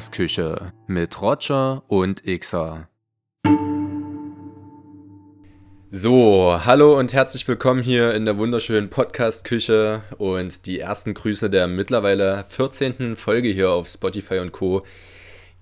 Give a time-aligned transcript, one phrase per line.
[0.00, 2.88] Podcast-Küche mit Roger und Xer.
[5.90, 11.66] So, hallo und herzlich willkommen hier in der wunderschönen Podcast-Küche und die ersten Grüße der
[11.66, 13.14] mittlerweile 14.
[13.14, 14.86] Folge hier auf Spotify und Co.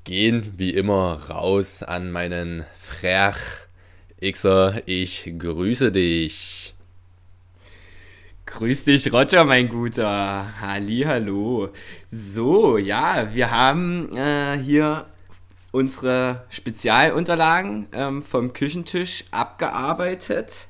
[0.04, 3.34] gehen wie immer raus an meinen Frech.
[4.20, 6.76] Xer, ich grüße dich.
[8.50, 10.58] Grüß dich, Roger, mein Guter.
[10.58, 11.68] Halli, hallo.
[12.10, 15.04] So, ja, wir haben äh, hier
[15.70, 20.66] unsere Spezialunterlagen ähm, vom Küchentisch abgearbeitet.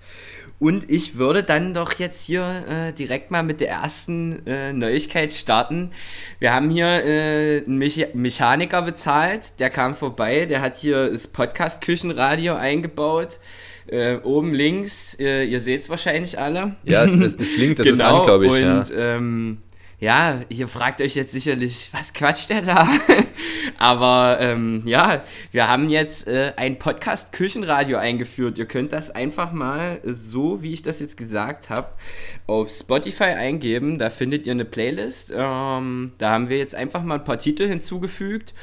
[0.58, 5.32] Und ich würde dann doch jetzt hier äh, direkt mal mit der ersten äh, Neuigkeit
[5.32, 5.92] starten.
[6.40, 11.28] Wir haben hier äh, einen Mecha Mechaniker bezahlt, der kam vorbei, der hat hier das
[11.28, 13.38] Podcast-Küchenradio eingebaut.
[13.88, 16.76] Äh, oben links, äh, ihr seht es wahrscheinlich alle.
[16.84, 18.52] Ja, es, es, es blinkt, das genau, ist an, glaube ich.
[18.52, 19.16] Und ja.
[19.16, 19.58] Ähm,
[20.00, 22.88] ja, ihr fragt euch jetzt sicherlich, was quatscht der da?
[23.78, 28.58] Aber ähm, ja, wir haben jetzt äh, ein Podcast Küchenradio eingeführt.
[28.58, 31.88] Ihr könnt das einfach mal so, wie ich das jetzt gesagt habe,
[32.46, 33.98] auf Spotify eingeben.
[33.98, 35.32] Da findet ihr eine Playlist.
[35.34, 38.54] Ähm, da haben wir jetzt einfach mal ein paar Titel hinzugefügt.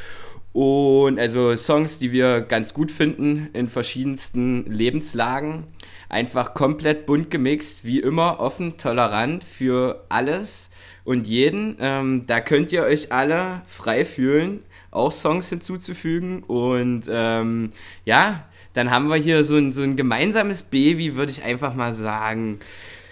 [0.56, 5.67] Und also Songs, die wir ganz gut finden in verschiedensten Lebenslagen.
[6.08, 10.70] Einfach komplett bunt gemixt, wie immer offen, tolerant für alles
[11.03, 11.75] und jeden.
[11.81, 16.42] Ähm, da könnt ihr euch alle frei fühlen, auch Songs hinzuzufügen.
[16.44, 17.73] Und ähm,
[18.06, 21.94] ja, dann haben wir hier so ein, so ein gemeinsames Baby, würde ich einfach mal
[21.94, 22.59] sagen.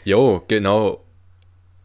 [0.05, 1.01] Jo, genau.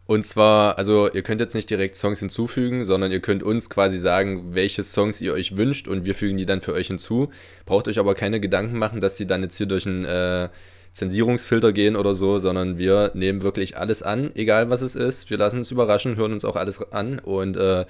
[0.09, 3.99] Und zwar, also ihr könnt jetzt nicht direkt Songs hinzufügen, sondern ihr könnt uns quasi
[3.99, 7.29] sagen, welche Songs ihr euch wünscht und wir fügen die dann für euch hinzu.
[7.67, 10.49] Braucht euch aber keine Gedanken machen, dass die dann jetzt hier durch ein äh,
[10.93, 15.29] Zensierungsfilter gehen oder so, sondern wir nehmen wirklich alles an, egal was es ist.
[15.29, 17.85] Wir lassen uns überraschen, hören uns auch alles an und äh,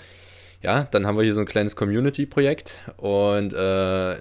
[0.62, 4.18] ja, dann haben wir hier so ein kleines Community-Projekt und äh,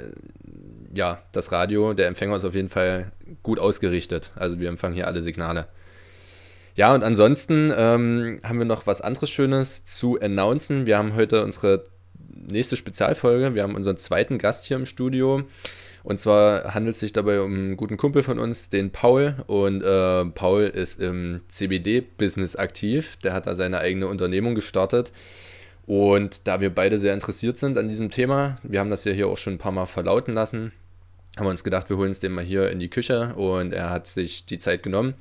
[0.94, 3.10] ja, das Radio, der Empfänger ist auf jeden Fall
[3.42, 4.30] gut ausgerichtet.
[4.36, 5.66] Also wir empfangen hier alle Signale.
[6.78, 10.86] Ja, und ansonsten ähm, haben wir noch was anderes Schönes zu announcen.
[10.86, 11.86] Wir haben heute unsere
[12.30, 13.56] nächste Spezialfolge.
[13.56, 15.42] Wir haben unseren zweiten Gast hier im Studio.
[16.04, 19.34] Und zwar handelt es sich dabei um einen guten Kumpel von uns, den Paul.
[19.48, 23.16] Und äh, Paul ist im CBD-Business aktiv.
[23.24, 25.10] Der hat da seine eigene Unternehmung gestartet.
[25.84, 29.26] Und da wir beide sehr interessiert sind an diesem Thema, wir haben das ja hier
[29.26, 30.70] auch schon ein paar Mal verlauten lassen,
[31.36, 33.90] haben wir uns gedacht, wir holen es den mal hier in die Küche und er
[33.90, 35.14] hat sich die Zeit genommen.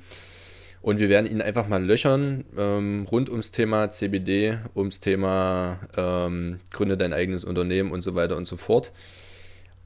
[0.80, 6.60] Und wir werden ihn einfach mal löchern ähm, rund ums Thema CBD, ums Thema ähm,
[6.70, 8.92] Gründe dein eigenes Unternehmen und so weiter und so fort.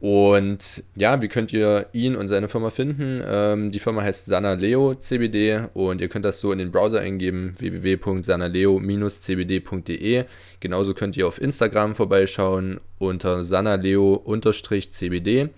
[0.02, 3.22] Und ja, wie könnt ihr ihn und seine Firma finden?
[3.24, 7.54] Ähm, die Firma heißt Sanaleo CBD und ihr könnt das so in den Browser eingeben,
[7.56, 10.24] www.sanaleo-cbd.de.
[10.58, 15.50] Genauso könnt ihr auf Instagram vorbeischauen unter sanaleo-cbd.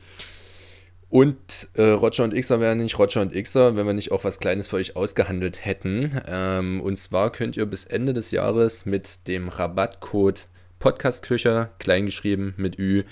[1.15, 4.41] Und äh, Roger und Xer wären nicht Roger und Xer, wenn wir nicht auch was
[4.41, 6.21] Kleines für euch ausgehandelt hätten.
[6.27, 10.49] Ähm, und zwar könnt ihr bis Ende des Jahres mit dem Rabattcode
[10.81, 13.05] Podcastküche, kleingeschrieben mit Ü,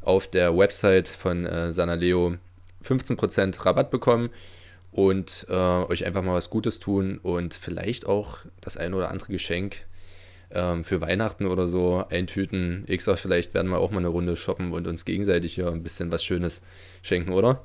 [0.00, 2.36] auf der Website von äh, Sanaleo
[2.82, 4.30] 15% Rabatt bekommen
[4.90, 9.32] und äh, euch einfach mal was Gutes tun und vielleicht auch das ein oder andere
[9.32, 9.84] Geschenk
[10.52, 12.84] ähm, für Weihnachten oder so eintüten.
[12.86, 15.82] Ich sag, vielleicht werden wir auch mal eine Runde shoppen und uns gegenseitig hier ein
[15.82, 16.62] bisschen was Schönes
[17.02, 17.62] schenken, oder?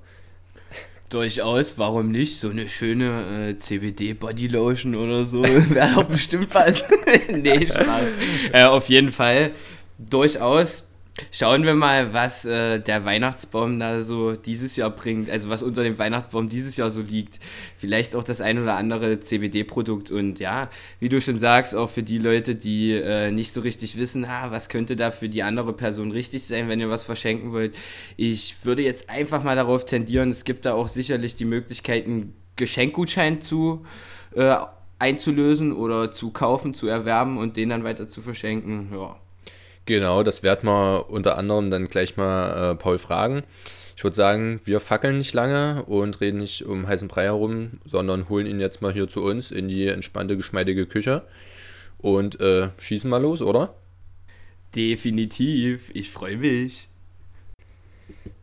[1.09, 2.39] Durchaus, warum nicht?
[2.39, 6.83] So eine schöne äh, CBD Body Lotion oder so wäre doch bestimmt was.
[7.29, 8.13] nee, Spaß.
[8.51, 9.51] Äh, auf jeden Fall
[9.97, 10.87] durchaus
[11.31, 15.81] Schauen wir mal, was äh, der Weihnachtsbaum da so dieses Jahr bringt, also was unter
[15.81, 17.39] dem Weihnachtsbaum dieses Jahr so liegt.
[17.77, 22.03] Vielleicht auch das ein oder andere CBD-Produkt und ja, wie du schon sagst, auch für
[22.03, 25.71] die Leute, die äh, nicht so richtig wissen, ah, was könnte da für die andere
[25.71, 27.75] Person richtig sein, wenn ihr was verschenken wollt.
[28.17, 32.35] Ich würde jetzt einfach mal darauf tendieren, es gibt da auch sicherlich die Möglichkeit, einen
[32.57, 33.85] Geschenkgutschein zu
[34.35, 34.57] äh,
[34.99, 38.89] einzulösen oder zu kaufen, zu erwerben und den dann weiter zu verschenken.
[38.91, 39.15] Ja
[39.85, 43.43] Genau, das werden wir unter anderem dann gleich mal äh, Paul fragen.
[43.95, 48.27] Ich würde sagen, wir fackeln nicht lange und reden nicht um heißen Brei herum, sondern
[48.27, 51.23] holen ihn jetzt mal hier zu uns in die entspannte, geschmeidige Küche
[51.99, 53.75] und äh, schießen mal los, oder?
[54.75, 56.89] Definitiv, ich freue mich.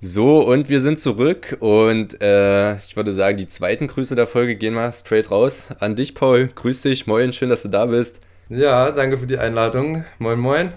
[0.00, 4.56] So, und wir sind zurück und äh, ich würde sagen, die zweiten Grüße der Folge
[4.56, 6.49] gehen mal straight raus an dich, Paul.
[6.49, 8.21] Grüß dich, moin, schön, dass du da bist.
[8.49, 10.05] Ja, danke für die Einladung.
[10.19, 10.73] Moin, moin.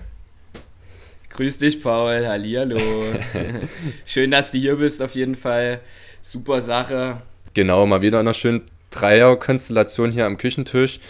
[1.36, 2.26] Grüß dich, Paul.
[2.26, 2.80] Hallihallo.
[4.06, 5.82] Schön, dass du hier bist, auf jeden Fall.
[6.22, 7.24] Super Sache.
[7.54, 8.62] Genau, mal wieder in einer schönen
[8.92, 11.02] Dreierkonstellation hier am Küchentisch.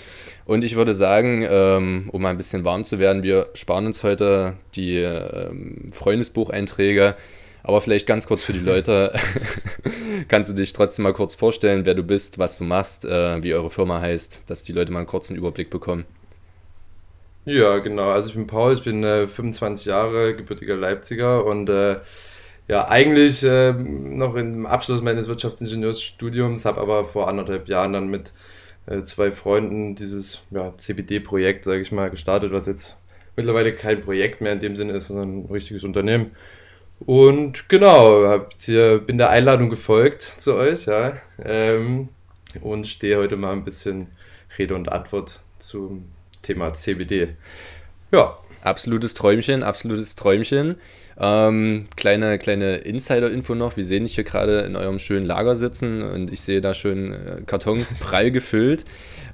[0.45, 4.01] Und ich würde sagen, ähm, um mal ein bisschen warm zu werden, wir sparen uns
[4.01, 7.15] heute die ähm, Freundesbucheinträge.
[7.61, 9.13] Aber vielleicht ganz kurz für die Leute,
[10.27, 13.53] kannst du dich trotzdem mal kurz vorstellen, wer du bist, was du machst, äh, wie
[13.53, 16.05] eure Firma heißt, dass die Leute mal einen kurzen Überblick bekommen.
[17.45, 18.09] Ja, genau.
[18.09, 21.97] Also ich bin Paul, ich bin äh, 25 Jahre, gebürtiger Leipziger und äh,
[22.67, 28.31] ja, eigentlich äh, noch im Abschluss meines Wirtschaftsingenieursstudiums, habe aber vor anderthalb Jahren dann mit
[28.87, 32.97] äh, zwei Freunden dieses ja, CBD-Projekt, sage ich mal, gestartet, was jetzt
[33.35, 36.31] mittlerweile kein Projekt mehr in dem Sinne ist, sondern ein richtiges Unternehmen.
[37.05, 42.09] Und genau, hier, bin der Einladung gefolgt zu euch, ja, ähm,
[42.61, 44.07] und stehe heute mal ein bisschen
[44.57, 46.14] Rede und Antwort zum
[46.45, 47.35] Thema CBD.
[48.11, 48.37] Ja.
[48.61, 50.77] Absolutes Träumchen, absolutes Träumchen.
[51.19, 53.77] Ähm, kleine kleine Insider-Info noch.
[53.77, 57.13] Wir sehen dich hier gerade in eurem schönen Lager sitzen und ich sehe da schön
[57.13, 58.83] äh, Kartons prall gefüllt.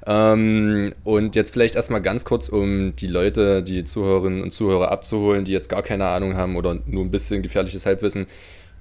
[0.06, 5.46] Ähm, und jetzt vielleicht erstmal ganz kurz, um die Leute, die Zuhörerinnen und Zuhörer abzuholen,
[5.46, 8.26] die jetzt gar keine Ahnung haben oder nur ein bisschen gefährliches Halbwissen.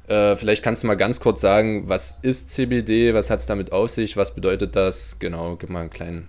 [0.08, 3.72] Äh, vielleicht kannst du mal ganz kurz sagen, was ist CBD, was hat es damit
[3.72, 5.18] auf sich, was bedeutet das?
[5.20, 6.28] Genau, gib mal einen kleinen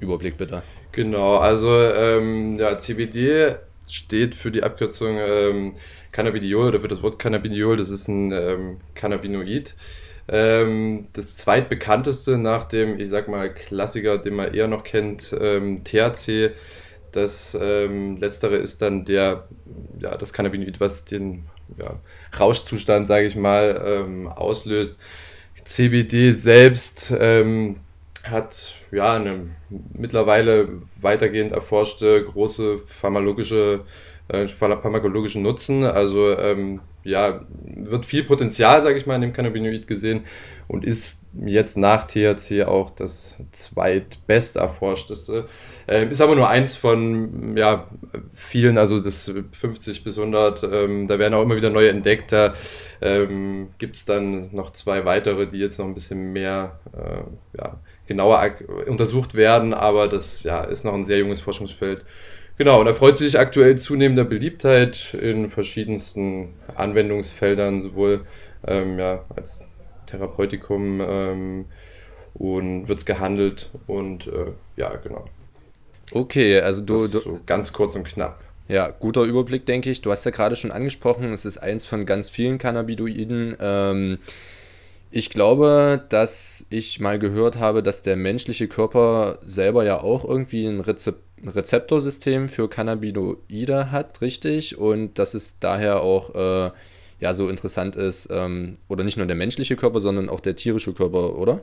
[0.00, 0.62] Überblick bitte.
[0.96, 3.56] Genau, also ähm, ja, CBD
[3.86, 5.74] steht für die Abkürzung ähm,
[6.10, 7.76] Cannabidiol oder für das Wort Cannabidiol.
[7.76, 9.74] Das ist ein ähm, Cannabinoid.
[10.26, 15.84] Ähm, das zweitbekannteste nach dem, ich sag mal, Klassiker, den man eher noch kennt, ähm,
[15.84, 16.52] THC.
[17.12, 19.48] Das ähm, letztere ist dann der,
[20.00, 21.44] ja, das Cannabinoid, was den
[21.76, 22.00] ja,
[22.40, 24.98] Rauschzustand, sage ich mal, auslöst.
[25.66, 27.80] CBD selbst ähm,
[28.30, 29.50] hat ja eine
[29.94, 30.68] mittlerweile
[31.00, 33.84] weitergehend erforschte große pharmakologische,
[34.28, 35.84] äh, pharmakologischen Nutzen.
[35.84, 40.24] Also ähm, ja, wird viel Potenzial, sage ich mal, in dem Cannabinoid gesehen
[40.68, 45.46] und ist jetzt nach THC auch das zweitbest erforschteste.
[45.86, 47.88] Ähm, ist aber nur eins von ja,
[48.34, 52.32] vielen, also das 50 bis 100, ähm, da werden auch immer wieder neue entdeckt.
[52.32, 52.54] Da
[53.00, 57.78] ähm, gibt es dann noch zwei weitere, die jetzt noch ein bisschen mehr äh, ja,
[58.06, 58.54] genauer
[58.86, 62.04] untersucht werden, aber das ja, ist noch ein sehr junges Forschungsfeld.
[62.58, 68.24] Genau, und er freut sich aktuell zunehmender Beliebtheit in verschiedensten Anwendungsfeldern, sowohl
[68.66, 69.66] ähm, ja, als
[70.06, 71.64] Therapeutikum ähm,
[72.34, 75.26] und wird es gehandelt und äh, ja, genau.
[76.12, 77.18] Okay, also du, du.
[77.18, 78.40] So ganz kurz und knapp.
[78.68, 80.02] Ja, guter Überblick, denke ich.
[80.02, 83.56] Du hast ja gerade schon angesprochen, es ist eins von ganz vielen Cannabinoiden.
[83.60, 84.18] Ähm,
[85.16, 90.66] ich glaube, dass ich mal gehört habe, dass der menschliche Körper selber ja auch irgendwie
[90.66, 94.78] ein Rezep Rezeptorsystem für Cannabinoide hat, richtig?
[94.78, 96.70] Und dass es daher auch äh,
[97.20, 100.94] ja so interessant ist, ähm, oder nicht nur der menschliche Körper, sondern auch der tierische
[100.94, 101.60] Körper, oder?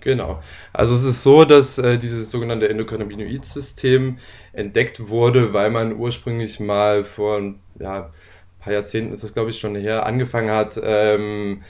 [0.00, 0.42] Genau.
[0.72, 4.18] Also es ist so, dass äh, dieses sogenannte Endokannabinoid-System
[4.52, 7.40] entdeckt wurde, weil man ursprünglich mal vor
[7.78, 8.10] ja, ein
[8.60, 11.62] paar Jahrzehnten ist das glaube ich schon her, angefangen hat, ähm,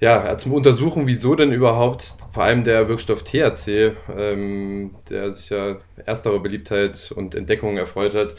[0.00, 5.76] ja, zum Untersuchen, wieso denn überhaupt vor allem der Wirkstoff THC, ähm, der sich ja
[6.04, 8.34] ersterer Beliebtheit und Entdeckung erfreut hat,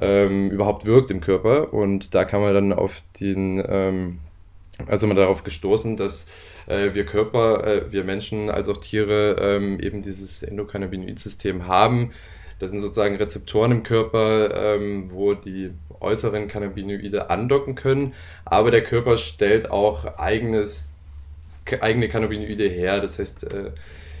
[0.00, 1.74] ähm, überhaupt wirkt im Körper.
[1.74, 4.18] Und da kam man dann auf den, ähm,
[4.86, 6.26] also man darauf gestoßen, dass
[6.66, 12.12] äh, wir Körper, äh, wir Menschen als auch Tiere ähm, eben dieses Endokannabinoid-System haben.
[12.60, 18.84] Das sind sozusagen Rezeptoren im Körper, ähm, wo die äußeren Cannabinoide andocken können, aber der
[18.84, 20.94] Körper stellt auch eigenes
[21.82, 23.00] eigene Cannabinoide her.
[23.00, 23.70] Das heißt, äh,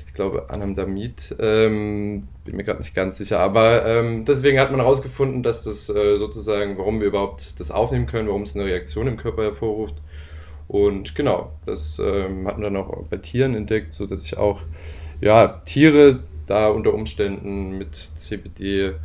[0.06, 3.38] ich glaube, Anandamid, ähm, bin mir gerade nicht ganz sicher.
[3.38, 8.06] Aber ähm, deswegen hat man herausgefunden, dass das äh, sozusagen, warum wir überhaupt das aufnehmen
[8.06, 9.94] können, warum es eine Reaktion im Körper hervorruft.
[10.66, 14.62] Und genau, das ähm, hat man dann auch bei Tieren entdeckt, sodass sich auch
[15.20, 18.98] ja, Tiere da unter Umständen mit CBD-Ölen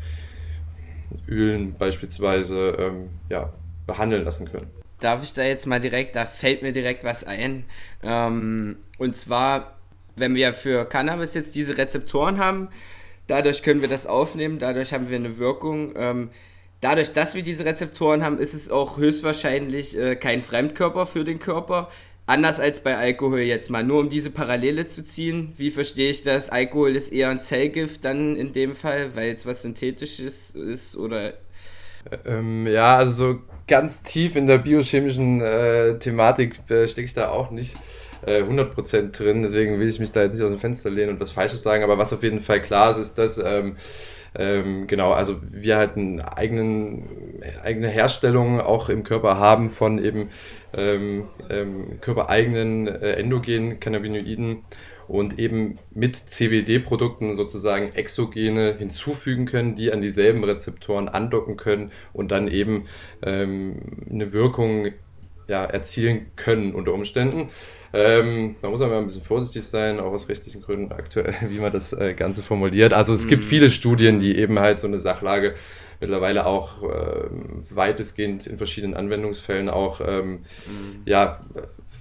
[1.78, 3.54] beispielsweise ähm, ja,
[3.86, 4.72] behandeln lassen können
[5.06, 7.66] darf ich da jetzt mal direkt, da fällt mir direkt was ein.
[8.04, 9.76] Ähm, und zwar,
[10.16, 12.70] wenn wir für Cannabis jetzt diese Rezeptoren haben,
[13.28, 15.94] dadurch können wir das aufnehmen, dadurch haben wir eine Wirkung.
[15.96, 16.32] Ähm,
[16.82, 21.40] dadurch, dass wir diese Rezeptoren haben, ist es auch höchstwahrscheinlich äh, kein Fremdkörper für den
[21.40, 21.90] Körper.
[22.26, 25.54] Anders als bei Alkohol jetzt mal, nur um diese Parallele zu ziehen.
[25.58, 26.50] Wie verstehe ich das?
[26.50, 31.34] Alkohol ist eher ein Zellgift dann in dem Fall, weil es was Synthetisches ist oder
[32.26, 37.30] ähm, ja, also so ganz tief in der biochemischen äh, Thematik äh, stecke ich da
[37.30, 37.76] auch nicht
[38.26, 41.20] äh, 100% drin, deswegen will ich mich da jetzt nicht aus dem Fenster lehnen und
[41.20, 43.78] was Falsches sagen, aber was auf jeden Fall klar ist, ist, dass ähm,
[44.38, 50.30] ähm, genau, also wir halt eine eigenen, eigene Herstellung auch im Körper haben von eben
[50.74, 54.64] ähm, ähm, körpereigenen äh, endogenen Cannabinoiden
[55.08, 62.32] und eben mit CBD-Produkten sozusagen Exogene hinzufügen können, die an dieselben Rezeptoren andocken können und
[62.32, 62.88] dann eben
[63.22, 63.76] ähm,
[64.10, 64.88] eine Wirkung
[65.48, 67.50] ja, erzielen können unter Umständen.
[67.96, 71.72] Ähm, man muss aber ein bisschen vorsichtig sein, auch aus rechtlichen Gründen aktuell, wie man
[71.72, 72.92] das äh, Ganze formuliert.
[72.92, 73.30] Also es mhm.
[73.30, 75.56] gibt viele Studien, die eben halt so eine Sachlage
[76.02, 77.28] mittlerweile auch äh,
[77.70, 81.04] weitestgehend in verschiedenen Anwendungsfällen auch ähm, mhm.
[81.06, 81.40] ja,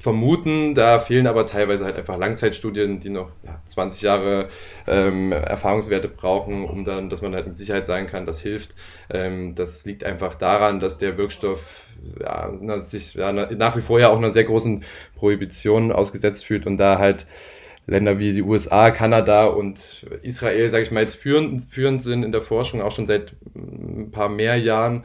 [0.05, 0.75] vermuten.
[0.75, 4.49] Da fehlen aber teilweise halt einfach Langzeitstudien, die noch ja, 20 Jahre
[4.87, 8.75] ähm, Erfahrungswerte brauchen, um dann, dass man halt mit Sicherheit sagen kann, das hilft.
[9.11, 11.61] Ähm, das liegt einfach daran, dass der Wirkstoff
[12.21, 14.85] ja, sich ja, nach wie vor ja auch einer sehr großen
[15.17, 17.27] Prohibition ausgesetzt fühlt und da halt
[17.87, 22.33] Länder wie die USA, Kanada und Israel, sage ich mal, jetzt führend, führend sind in
[22.33, 25.05] der Forschung, auch schon seit ein paar mehr Jahren.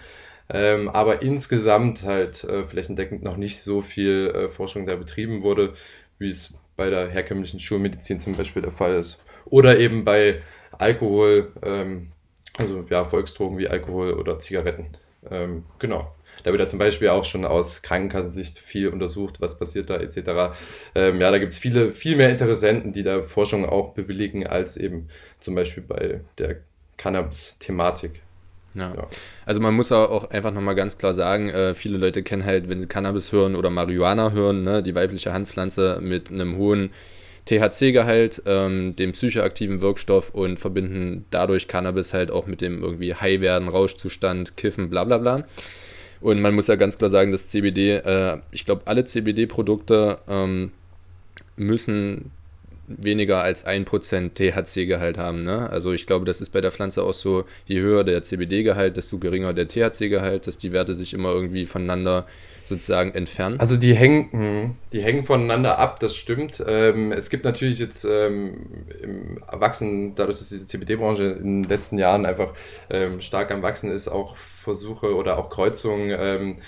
[0.51, 5.73] Ähm, aber insgesamt halt äh, flächendeckend noch nicht so viel äh, Forschung da betrieben wurde,
[6.17, 9.21] wie es bei der herkömmlichen Schulmedizin zum Beispiel der Fall ist.
[9.45, 10.41] Oder eben bei
[10.71, 12.11] Alkohol, ähm,
[12.57, 14.97] also ja, Volksdrogen wie Alkohol oder Zigaretten.
[15.29, 16.15] Ähm, genau.
[16.43, 20.55] Da wird ja zum Beispiel auch schon aus Krankenkassensicht viel untersucht, was passiert da etc.
[20.95, 24.77] Ähm, ja, da gibt es viele, viel mehr Interessenten, die da Forschung auch bewilligen, als
[24.77, 26.61] eben zum Beispiel bei der
[26.97, 28.21] Cannabis-Thematik.
[28.75, 28.93] Ja.
[28.95, 29.07] ja.
[29.45, 32.79] Also man muss auch einfach nochmal ganz klar sagen, äh, viele Leute kennen halt, wenn
[32.79, 36.91] sie Cannabis hören oder Marihuana hören, ne, die weibliche Handpflanze mit einem hohen
[37.45, 43.41] THC-Gehalt, ähm, dem psychoaktiven Wirkstoff und verbinden dadurch Cannabis halt auch mit dem irgendwie High
[43.41, 45.45] werden, Rauschzustand, Kiffen, bla bla bla.
[46.21, 50.71] Und man muss ja ganz klar sagen, dass CBD, äh, ich glaube, alle CBD-Produkte ähm,
[51.55, 52.31] müssen
[52.97, 55.43] weniger als 1% THC-Gehalt haben.
[55.43, 55.69] Ne?
[55.69, 59.19] Also ich glaube, das ist bei der Pflanze auch so, je höher der CBD-Gehalt, desto
[59.19, 62.25] geringer der THC-Gehalt, dass die Werte sich immer irgendwie voneinander
[62.63, 63.59] sozusagen entfernen.
[63.59, 66.63] Also die hängen, hm, die hängen voneinander ab, das stimmt.
[66.65, 68.65] Ähm, es gibt natürlich jetzt ähm,
[69.01, 72.53] im Erwachsenen, dadurch, dass diese CBD-Branche in den letzten Jahren einfach
[72.89, 76.59] ähm, stark am Wachsen ist, auch Versuche oder auch Kreuzungen,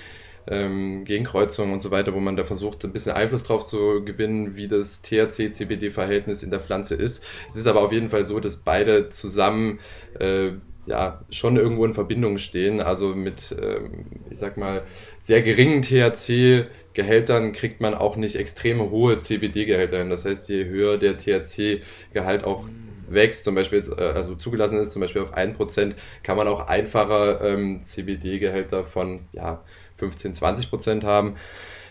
[0.47, 4.55] ähm, Gegenkreuzungen und so weiter, wo man da versucht, ein bisschen Einfluss drauf zu gewinnen,
[4.55, 7.23] wie das THC-CBD-Verhältnis in der Pflanze ist.
[7.49, 9.79] Es ist aber auf jeden Fall so, dass beide zusammen
[10.19, 10.51] äh,
[10.85, 12.81] ja, schon irgendwo in Verbindung stehen.
[12.81, 14.81] Also mit, ähm, ich sag mal,
[15.19, 20.09] sehr geringen THC-Gehältern kriegt man auch nicht extrem hohe CBD-Gehälter hin.
[20.09, 22.65] Das heißt, je höher der THC-Gehalt auch
[23.07, 25.93] wächst, zum Beispiel äh, also zugelassen ist, zum Beispiel auf 1%,
[26.23, 29.63] kann man auch einfacher ähm, CBD-Gehälter von ja,
[30.01, 31.35] 15, 20% haben.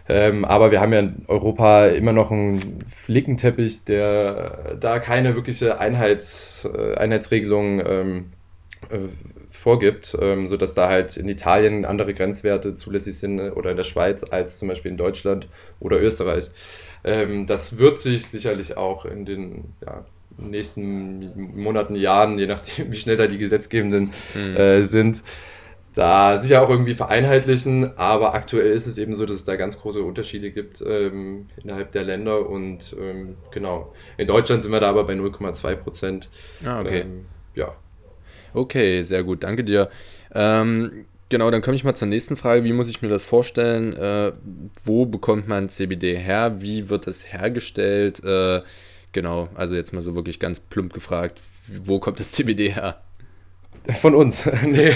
[0.09, 5.79] Ähm, aber wir haben ja in Europa immer noch einen Flickenteppich, der da keine wirkliche
[5.79, 8.33] Einheits, äh, Einheitsregelung ähm,
[8.88, 8.99] äh,
[9.52, 13.85] vorgibt, ähm, sodass da halt in Italien andere Grenzwerte zulässig sind äh, oder in der
[13.85, 15.47] Schweiz als zum Beispiel in Deutschland
[15.79, 16.50] oder Österreich.
[17.05, 20.05] Ähm, das wird sich sicherlich auch in den ja,
[20.38, 24.57] nächsten Monaten, Jahren, je nachdem, wie schnell da die Gesetzgebenden mhm.
[24.57, 25.23] äh, sind,
[25.94, 27.97] da sicher auch irgendwie vereinheitlichen.
[27.97, 31.92] Aber aktuell ist es eben so, dass es da ganz große Unterschiede gibt ähm, innerhalb
[31.92, 32.49] der Länder.
[32.49, 36.28] Und ähm, genau, in Deutschland sind wir da aber bei 0,2 Prozent.
[36.64, 37.00] Ah, okay.
[37.00, 37.75] Ähm, ja.
[38.52, 39.90] Okay, sehr gut, danke dir.
[40.35, 42.64] Ähm, genau, dann komme ich mal zur nächsten Frage.
[42.64, 43.94] Wie muss ich mir das vorstellen?
[43.94, 44.32] Äh,
[44.85, 46.61] wo bekommt man CBD her?
[46.61, 48.23] Wie wird es hergestellt?
[48.25, 48.62] Äh,
[49.12, 53.00] Genau, also jetzt mal so wirklich ganz plump gefragt, wo kommt das CBD her?
[53.88, 54.46] Von uns.
[54.66, 54.92] nee.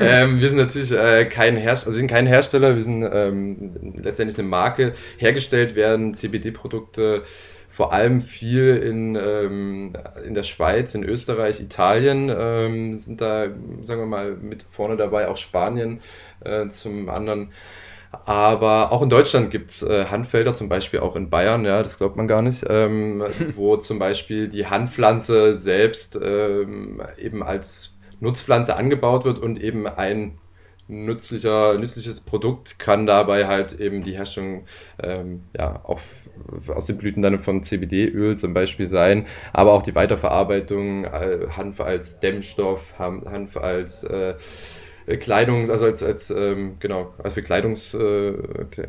[0.00, 3.94] ähm, wir sind natürlich äh, kein Hersteller, also wir sind kein Hersteller, wir sind ähm,
[3.96, 4.94] letztendlich eine Marke.
[5.16, 7.24] Hergestellt werden CBD-Produkte
[7.70, 9.92] vor allem viel in, ähm,
[10.26, 13.44] in der Schweiz, in Österreich, Italien ähm, sind da,
[13.82, 16.00] sagen wir mal, mit vorne dabei, auch Spanien
[16.40, 17.52] äh, zum anderen.
[18.24, 21.98] Aber auch in Deutschland gibt es äh, Handfelder, zum Beispiel auch in Bayern, ja, das
[21.98, 23.22] glaubt man gar nicht, ähm,
[23.54, 30.38] wo zum Beispiel die Handpflanze selbst ähm, eben als Nutzpflanze angebaut wird und eben ein
[30.88, 34.64] nützlicher, nützliches Produkt kann dabei halt eben die Herstellung
[35.02, 36.00] ähm, ja, auch
[36.68, 42.20] aus den Blüten dann von CBD-Öl zum Beispiel sein, aber auch die Weiterverarbeitung, Hanf als
[42.20, 44.34] Dämmstoff, Hanf als äh,
[45.16, 48.32] Kleidung, also als, als ähm, genau, also für Kleidungs, äh,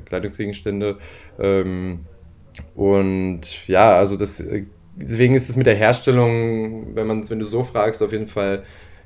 [0.06, 0.98] Kleidungsgegenstände.
[1.40, 2.06] Ähm,
[2.76, 7.46] und ja, also das, äh, deswegen ist es mit der Herstellung, wenn man, wenn du
[7.46, 8.64] so fragst, auf jeden Fall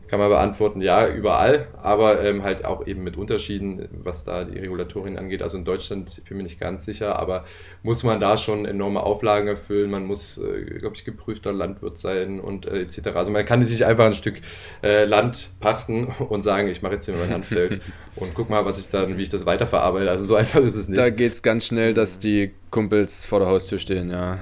[0.07, 4.60] kann man beantworten, ja, überall, aber ähm, halt auch eben mit Unterschieden, was da die
[4.60, 5.41] Regulatorien angeht.
[5.41, 7.45] Also in Deutschland ich bin mir nicht ganz sicher, aber
[7.81, 9.89] muss man da schon enorme Auflagen erfüllen.
[9.89, 13.10] Man muss, äh, glaube ich, geprüfter Landwirt sein und äh, etc.
[13.15, 14.41] Also man kann sich einfach ein Stück
[14.83, 17.81] äh, Land pachten und sagen, ich mache jetzt hier mein Handfeld
[18.15, 20.10] und guck mal, was ich dann, wie ich das weiterverarbeite.
[20.10, 21.01] Also so einfach ist es nicht.
[21.01, 24.39] Da geht es ganz schnell, dass die Kumpels vor der Haustür stehen, ja.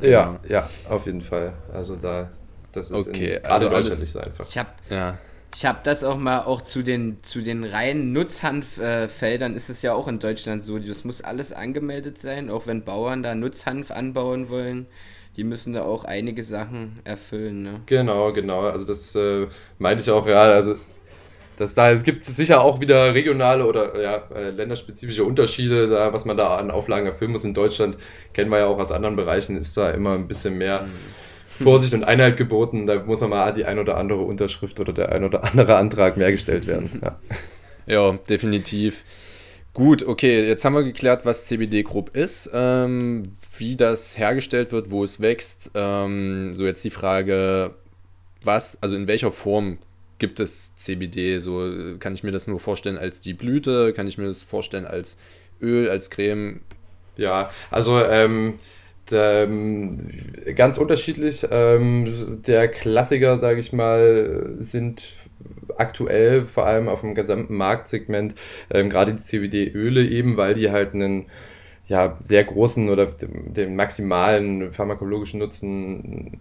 [0.00, 1.54] Ja, ja, auf jeden Fall.
[1.72, 2.30] Also da,
[2.76, 4.46] das ist Okay, in, also alles- nicht so einfach.
[4.48, 5.18] Ich habe Ja.
[5.54, 9.92] ich hab das auch mal auch zu den, zu den reinen Nutzhanffeldern ist es ja
[9.94, 10.78] auch in Deutschland so.
[10.78, 14.86] Das muss alles angemeldet sein, auch wenn Bauern da Nutzhanf anbauen wollen.
[15.36, 17.62] Die müssen da auch einige Sachen erfüllen.
[17.64, 17.80] Ne?
[17.86, 18.60] Genau, genau.
[18.68, 19.46] Also das äh,
[19.78, 20.76] meinte ich auch, ja, also
[21.56, 26.24] das, da gibt es sicher auch wieder regionale oder ja, äh, länderspezifische Unterschiede, da, was
[26.24, 27.44] man da an Auflagen erfüllen muss.
[27.44, 27.96] In Deutschland
[28.32, 30.86] kennen wir ja auch aus anderen Bereichen, ist da immer ein bisschen mehr
[31.62, 32.86] Vorsicht und Einheit geboten.
[32.86, 36.30] Da muss nochmal die ein oder andere Unterschrift oder der ein oder andere Antrag mehr
[36.30, 36.90] gestellt werden.
[37.02, 37.16] Ja.
[37.86, 39.04] Ja, definitiv.
[39.74, 43.24] Gut, okay, jetzt haben wir geklärt, was CBD grob ist, ähm,
[43.58, 45.70] wie das hergestellt wird, wo es wächst.
[45.74, 47.74] Ähm, so jetzt die Frage,
[48.42, 49.78] was, also in welcher Form
[50.18, 51.38] gibt es CBD?
[51.38, 54.42] So äh, kann ich mir das nur vorstellen als die Blüte, kann ich mir das
[54.42, 55.18] vorstellen als
[55.60, 56.60] Öl, als Creme?
[57.16, 58.58] Ja, also ähm,
[59.12, 59.98] ähm,
[60.54, 61.46] ganz unterschiedlich.
[61.50, 65.02] Ähm, der Klassiker, sage ich mal, sind
[65.76, 68.34] aktuell vor allem auf dem gesamten Marktsegment
[68.70, 71.26] ähm, gerade die CBD-Öle eben, weil die halt einen
[71.86, 76.40] ja, sehr großen oder den, maximalen pharmakologischen Nutzen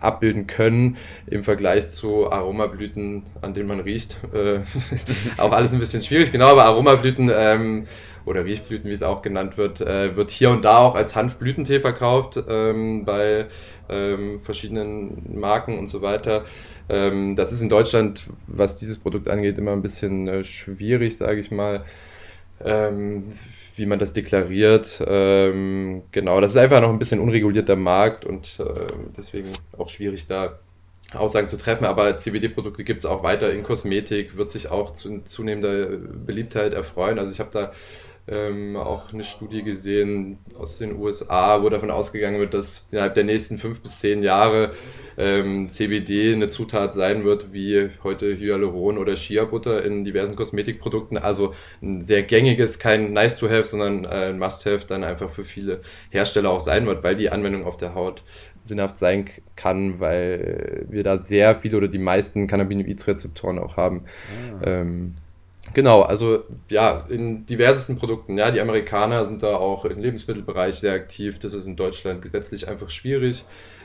[0.00, 0.96] abbilden können
[1.26, 4.18] im Vergleich zu Aromablüten, an denen man riecht.
[4.32, 4.60] Äh,
[5.36, 7.86] auch alles ein bisschen schwierig, genau, aber Aromablüten ähm,
[8.24, 11.80] oder Riechblüten, wie es auch genannt wird, äh, wird hier und da auch als Hanfblütentee
[11.80, 13.46] verkauft ähm, bei
[13.88, 16.44] ähm, verschiedenen Marken und so weiter.
[16.88, 21.40] Ähm, das ist in Deutschland, was dieses Produkt angeht, immer ein bisschen äh, schwierig, sage
[21.40, 21.84] ich mal.
[22.64, 23.32] Ähm,
[23.76, 25.02] wie man das deklariert.
[25.06, 28.86] Ähm, genau, das ist einfach noch ein bisschen unregulierter Markt und äh,
[29.16, 29.48] deswegen
[29.78, 30.58] auch schwierig da
[31.14, 31.84] Aussagen zu treffen.
[31.84, 37.18] Aber CBD-Produkte gibt es auch weiter in Kosmetik, wird sich auch zu zunehmender Beliebtheit erfreuen.
[37.18, 37.72] Also ich habe da
[38.28, 43.24] ähm, auch eine Studie gesehen aus den USA, wo davon ausgegangen wird, dass innerhalb der
[43.24, 44.72] nächsten fünf bis zehn Jahre
[45.18, 51.18] ähm, CBD eine Zutat sein wird, wie heute Hyaluron oder Shea-Butter in diversen Kosmetikprodukten.
[51.18, 56.50] Also ein sehr gängiges, kein Nice-to-Have, sondern äh, ein Must-Have dann einfach für viele Hersteller
[56.50, 58.22] auch sein wird, weil die Anwendung auf der Haut
[58.64, 59.24] sinnhaft sein
[59.56, 64.04] kann, weil wir da sehr viele oder die meisten Cannabinoid-Rezeptoren auch haben.
[64.64, 65.14] Ähm,
[65.74, 68.36] Genau, also ja, in diversesten Produkten.
[68.36, 71.38] Ja, die Amerikaner sind da auch im Lebensmittelbereich sehr aktiv.
[71.38, 73.44] Das ist in Deutschland gesetzlich einfach schwierig.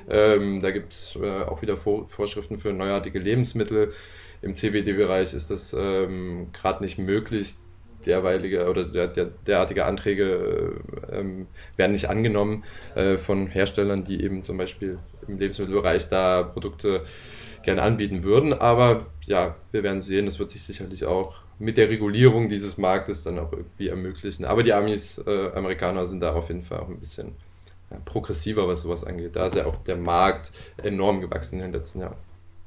[0.10, 3.94] Ähm, da gibt es äh, auch wieder Vor Vorschriften für neuartige Lebensmittel.
[4.42, 7.56] Im CBD-Bereich ist das ähm, gerade nicht möglich.
[8.06, 10.78] Derweilige oder der, der, derartige Anträge
[11.12, 11.48] äh, ähm,
[11.78, 12.64] werden nicht angenommen
[12.96, 17.06] äh, von Herstellern, die eben zum Beispiel im Lebensmittelbereich da Produkte
[17.64, 18.54] gerne anbieten würden.
[18.54, 23.24] Aber ja, wir werden sehen, das wird sich sicherlich auch mit der Regulierung dieses Marktes
[23.24, 24.46] dann auch irgendwie ermöglichen.
[24.46, 27.36] Aber die Amis, äh, Amerikaner sind da auf jeden Fall auch ein bisschen
[27.90, 29.36] ja, progressiver, was sowas angeht.
[29.36, 32.18] Da ist ja auch der Markt enorm gewachsen in den letzten Jahren.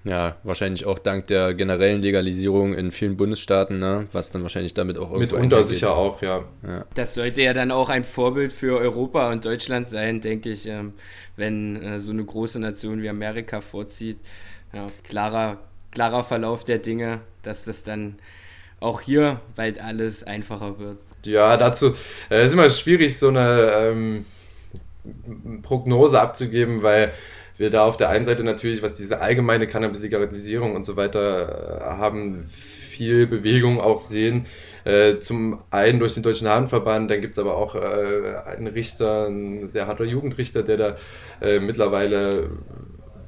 [0.02, 4.06] Ja, wahrscheinlich auch dank der generellen Legalisierung in vielen Bundesstaaten, ne?
[4.12, 6.44] was dann wahrscheinlich damit auch irgendwo Mitunter sicher auch, ja.
[6.94, 10.94] Das sollte ja dann auch ein Vorbild für Europa und Deutschland sein, denke ich, ähm,
[11.36, 14.16] wenn äh, so eine große Nation wie Amerika vorzieht.
[14.72, 15.58] Ja, klarer,
[15.90, 18.16] klarer Verlauf der Dinge, dass das dann
[18.80, 20.98] auch hier bald alles einfacher wird.
[21.24, 21.94] Ja, dazu
[22.30, 24.24] äh, ist immer schwierig, so eine ähm,
[25.62, 27.12] Prognose abzugeben, weil
[27.58, 31.98] wir da auf der einen Seite natürlich, was diese allgemeine Cannabis-Legalisierung und so weiter äh,
[31.98, 32.48] haben,
[32.90, 34.46] viel Bewegung auch sehen.
[34.84, 39.26] Äh, zum einen durch den Deutschen Hahnverband, dann gibt es aber auch äh, einen Richter,
[39.26, 40.96] ein sehr harter Jugendrichter, der da
[41.42, 42.50] äh, mittlerweile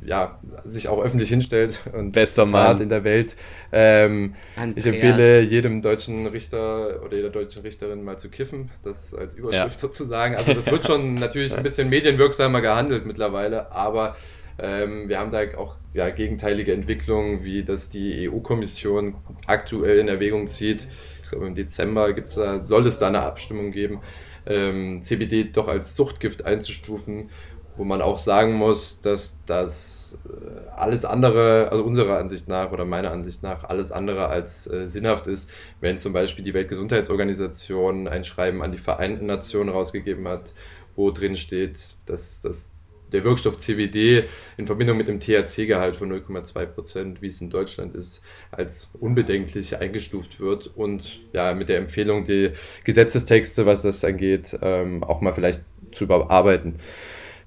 [0.04, 2.80] ja, sich auch öffentlich hinstellt und Bester Mann.
[2.80, 3.36] in der Welt.
[3.70, 4.34] Ähm,
[4.74, 9.78] ich empfehle jedem deutschen Richter oder jeder deutschen Richterin mal zu kiffen, das als Überschrift
[9.78, 10.34] sozusagen.
[10.34, 14.16] Also das wird schon natürlich ein bisschen medienwirksamer gehandelt mittlerweile, aber
[14.58, 19.14] ähm, wir haben da auch ja, gegenteilige Entwicklungen, wie das die EU-Kommission
[19.46, 20.86] aktuell in Erwägung zieht.
[21.22, 24.00] Ich glaube im Dezember gibt's da, soll es da eine Abstimmung geben,
[24.46, 27.30] ähm, CBD doch als Suchtgift einzustufen
[27.76, 32.84] wo man auch sagen muss, dass das äh, alles andere, also unserer Ansicht nach oder
[32.84, 38.24] meiner Ansicht nach, alles andere als äh, sinnhaft ist, wenn zum Beispiel die Weltgesundheitsorganisation ein
[38.24, 40.52] Schreiben an die Vereinten Nationen rausgegeben hat,
[40.96, 42.72] wo drin steht, dass, dass
[43.12, 44.24] der Wirkstoff CBD
[44.56, 50.40] in Verbindung mit dem THC-Gehalt von 0,2%, wie es in Deutschland ist, als unbedenklich eingestuft
[50.40, 52.52] wird und ja, mit der Empfehlung, die
[52.84, 56.76] Gesetzestexte, was das angeht, ähm, auch mal vielleicht zu überarbeiten.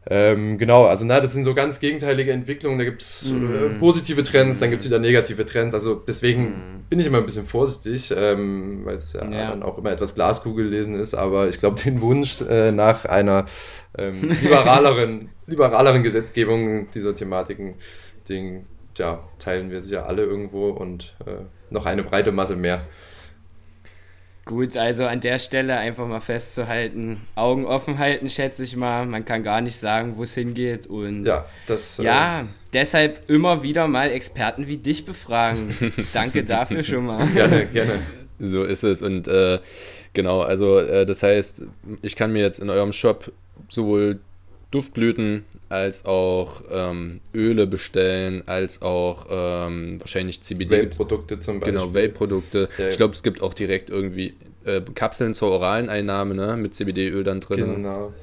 [0.08, 2.78] Ähm, genau, also na, das sind so ganz gegenteilige Entwicklungen.
[2.78, 3.56] Da gibt es mm.
[3.56, 5.74] äh, positive Trends, dann gibt es wieder negative Trends.
[5.74, 6.86] Also deswegen mm.
[6.90, 10.14] bin ich immer ein bisschen vorsichtig, ähm, weil es ja, ja, dann auch immer etwas
[10.14, 11.16] Glaskugel lesen ist.
[11.16, 13.46] Aber ich glaube, den Wunsch äh, nach einer
[13.98, 17.76] ähm, liberaleren, liberaleren Gesetzgebung dieser Thematiken,
[18.30, 22.80] den ja, teilen wir sicher alle irgendwo und äh, noch eine breite Masse mehr.
[24.46, 29.08] Gut, also an der Stelle einfach mal festzuhalten, Augen offen halten, schätze ich mal.
[29.08, 30.86] Man kann gar nicht sagen, wo es hingeht.
[30.86, 35.76] Und ja, das, ja äh, deshalb immer wieder mal Experten wie dich befragen.
[36.14, 37.26] Danke dafür schon mal.
[37.34, 38.04] Gerne, gerne.
[38.40, 39.02] So ist es.
[39.02, 39.58] Und äh,
[40.14, 41.64] genau, also äh, das heißt,
[42.04, 43.32] ich kann mir jetzt in eurem Shop
[43.70, 44.20] sowohl
[44.76, 50.84] Duftblüten als auch ähm, Öle bestellen, als auch ähm, wahrscheinlich CBD.
[50.84, 51.80] Vape-Produkte zum Beispiel.
[51.80, 52.68] Genau, Vape-Produkte.
[52.78, 54.34] Ja, ich glaube, es gibt auch direkt irgendwie
[54.66, 57.76] äh, Kapseln zur oralen Einnahme ne, mit CBD-Öl dann drin.
[57.76, 58.14] Genau.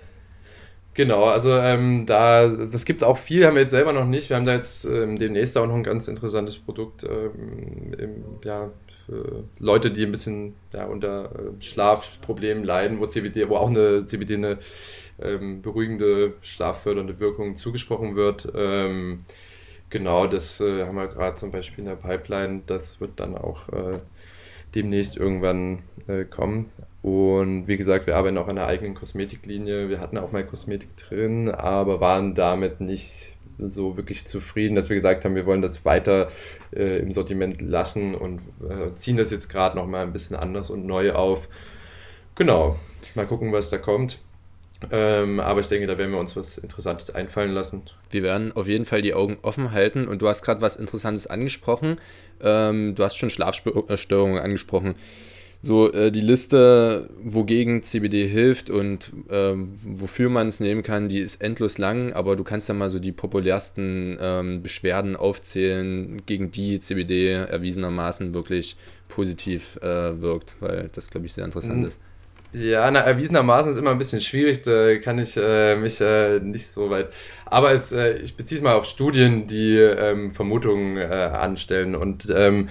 [0.95, 4.29] Genau, also ähm, da, das gibt es auch viel, haben wir jetzt selber noch nicht.
[4.29, 8.11] Wir haben da jetzt ähm, demnächst auch noch ein ganz interessantes Produkt ähm, im,
[8.45, 8.71] ja,
[9.07, 14.05] für Leute, die ein bisschen ja, unter äh, Schlafproblemen leiden, wo CBD, wo auch eine
[14.05, 14.59] CBD eine
[15.25, 18.51] ähm, beruhigende, schlaffördernde Wirkung zugesprochen wird.
[18.55, 19.25] Ähm,
[19.91, 22.63] genau, das äh, haben wir gerade zum Beispiel in der Pipeline.
[22.67, 23.99] Das wird dann auch äh,
[24.75, 26.71] demnächst irgendwann äh, kommen.
[27.03, 29.89] Und wie gesagt, wir arbeiten auch an einer eigenen Kosmetiklinie.
[29.89, 34.97] Wir hatten auch mal Kosmetik drin, aber waren damit nicht so wirklich zufrieden, dass wir
[34.97, 36.29] gesagt haben, wir wollen das weiter
[36.75, 40.87] äh, im Sortiment lassen und äh, ziehen das jetzt gerade nochmal ein bisschen anders und
[40.87, 41.49] neu auf.
[42.35, 42.77] Genau,
[43.15, 44.19] mal gucken, was da kommt.
[44.91, 47.83] Ähm, aber ich denke, da werden wir uns was Interessantes einfallen lassen.
[48.11, 50.09] Wir werden auf jeden Fall die Augen offen halten.
[50.09, 51.99] Und du hast gerade was Interessantes angesprochen.
[52.41, 54.95] Ähm, du hast schon Schlafstörungen angesprochen.
[55.65, 61.21] So, äh, die Liste, wogegen CBD hilft und ähm, wofür man es nehmen kann, die
[61.21, 66.51] ist endlos lang, aber du kannst ja mal so die populärsten ähm, Beschwerden aufzählen, gegen
[66.51, 71.87] die CBD erwiesenermaßen wirklich positiv äh, wirkt, weil das, glaube ich, sehr interessant mhm.
[71.87, 72.01] ist.
[72.55, 76.69] Ja, na, erwiesenermaßen ist immer ein bisschen schwierig, da kann ich äh, mich äh, nicht
[76.69, 77.09] so weit.
[77.47, 81.95] Aber es, äh, ich beziehe es mal auf Studien, die ähm, Vermutungen äh, anstellen.
[81.95, 82.69] Und ähm,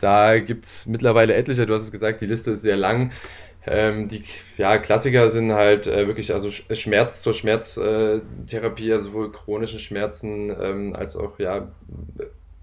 [0.00, 3.10] da gibt es mittlerweile etliche, du hast es gesagt, die Liste ist sehr lang.
[3.66, 4.22] Ähm, die
[4.58, 10.94] ja, Klassiker sind halt äh, wirklich also Schmerz zur Schmerztherapie, also sowohl chronischen Schmerzen ähm,
[10.96, 11.66] als auch ja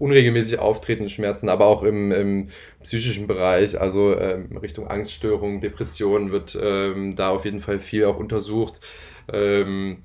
[0.04, 2.48] unregelmäßig auftretende Schmerzen, aber auch im, im
[2.82, 8.18] psychischen Bereich, also ähm, Richtung Angststörungen, Depressionen wird ähm, da auf jeden Fall viel auch
[8.18, 8.80] untersucht.
[9.32, 10.02] Ähm,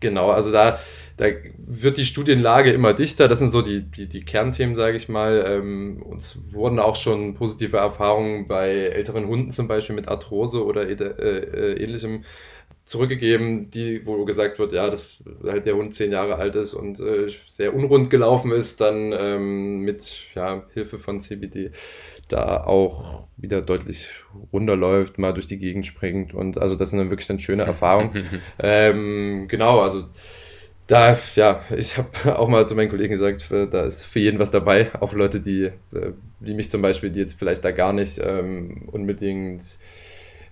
[0.00, 0.78] genau, also da,
[1.16, 1.26] da
[1.58, 3.28] wird die Studienlage immer dichter.
[3.28, 5.44] Das sind so die, die, die Kernthemen, sage ich mal.
[5.46, 10.88] Ähm, uns wurden auch schon positive Erfahrungen bei älteren Hunden zum Beispiel mit Arthrose oder
[10.88, 12.24] äh, äh, ähnlichem
[12.86, 17.00] zurückgegeben, die, wo gesagt wird, ja, dass halt der Hund zehn Jahre alt ist und
[17.00, 21.72] äh, sehr unrund gelaufen ist, dann ähm, mit ja, Hilfe von CBD
[22.28, 24.08] da auch wieder deutlich
[24.52, 28.24] runterläuft, mal durch die Gegend springt und also das sind dann wirklich dann schöne Erfahrungen.
[28.60, 30.04] ähm, genau, also
[30.86, 34.38] da, ja, ich habe auch mal zu meinen Kollegen gesagt, äh, da ist für jeden
[34.38, 37.92] was dabei, auch Leute, die, äh, wie mich zum Beispiel, die jetzt vielleicht da gar
[37.92, 39.78] nicht ähm, unbedingt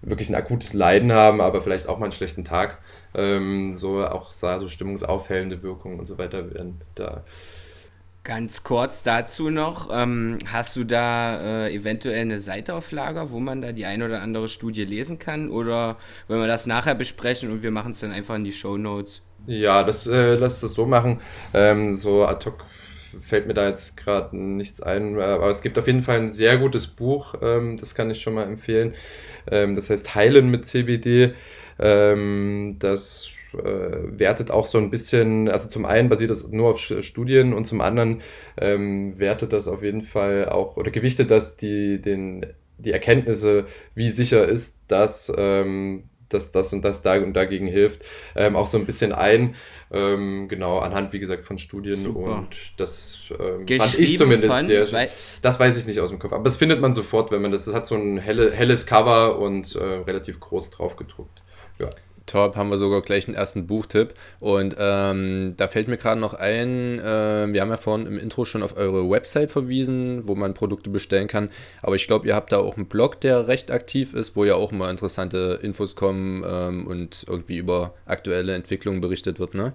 [0.05, 2.79] wirklich ein akutes Leiden haben, aber vielleicht auch mal einen schlechten Tag.
[3.14, 7.25] Ähm, so auch so stimmungsaufhellende Wirkungen und so weiter werden da.
[8.25, 13.38] Ganz kurz dazu noch, ähm, hast du da äh, eventuell eine Seite auf Lager, wo
[13.38, 15.51] man da die ein oder andere Studie lesen kann?
[15.51, 18.79] Oder wollen wir das nachher besprechen und wir machen es dann einfach in die Show
[18.79, 19.21] Notes?
[19.47, 21.21] Ja, das, äh, lass es so machen.
[21.53, 22.64] Ähm, so ad hoc
[23.29, 26.57] fällt mir da jetzt gerade nichts ein, aber es gibt auf jeden Fall ein sehr
[26.57, 28.95] gutes Buch, ähm, das kann ich schon mal empfehlen.
[29.50, 31.35] Ähm, das heißt Heilen mit CBD.
[31.78, 36.78] Ähm, das äh, wertet auch so ein bisschen, also zum einen basiert das nur auf
[36.78, 38.22] Studien und zum anderen
[38.57, 42.46] ähm, wertet das auf jeden Fall auch oder gewichtet das die, den,
[42.78, 48.02] die Erkenntnisse, wie sicher ist das, ähm, dass das und das da und dagegen hilft,
[48.35, 49.54] ähm, auch so ein bisschen ein.
[49.94, 52.38] Ähm, genau, anhand, wie gesagt, von Studien Super.
[52.38, 55.09] und das ähm, fand ich zumindest von, sehr schön.
[55.40, 57.66] Das weiß ich nicht aus dem Kopf, aber das findet man sofort, wenn man das,
[57.66, 61.42] das hat so ein helle, helles Cover und äh, relativ groß drauf gedruckt.
[61.78, 61.90] Ja.
[62.26, 64.14] Top, haben wir sogar gleich einen ersten Buchtipp.
[64.40, 68.46] Und ähm, da fällt mir gerade noch ein, äh, wir haben ja vorhin im Intro
[68.46, 71.50] schon auf eure Website verwiesen, wo man Produkte bestellen kann.
[71.83, 74.54] Aber ich glaube, ihr habt da auch einen Blog, der recht aktiv ist, wo ja
[74.54, 79.74] auch immer interessante Infos kommen ähm, und irgendwie über aktuelle Entwicklungen berichtet wird, ne?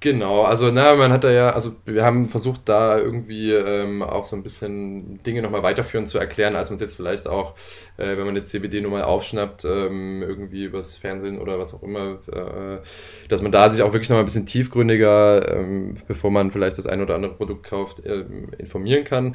[0.00, 4.26] Genau, also na, man hat da ja, also wir haben versucht, da irgendwie ähm, auch
[4.26, 7.54] so ein bisschen Dinge nochmal weiterführend zu erklären, als man es jetzt vielleicht auch,
[7.96, 11.82] äh, wenn man jetzt CBD nur mal aufschnappt, ähm, irgendwie übers Fernsehen oder was auch
[11.82, 12.86] immer, äh,
[13.28, 16.86] dass man da sich auch wirklich nochmal ein bisschen tiefgründiger, ähm, bevor man vielleicht das
[16.86, 19.34] ein oder andere Produkt kauft, ähm, informieren kann.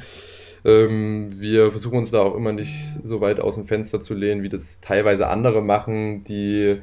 [0.64, 2.72] Ähm, wir versuchen uns da auch immer nicht
[3.02, 6.80] so weit aus dem Fenster zu lehnen, wie das teilweise andere machen, die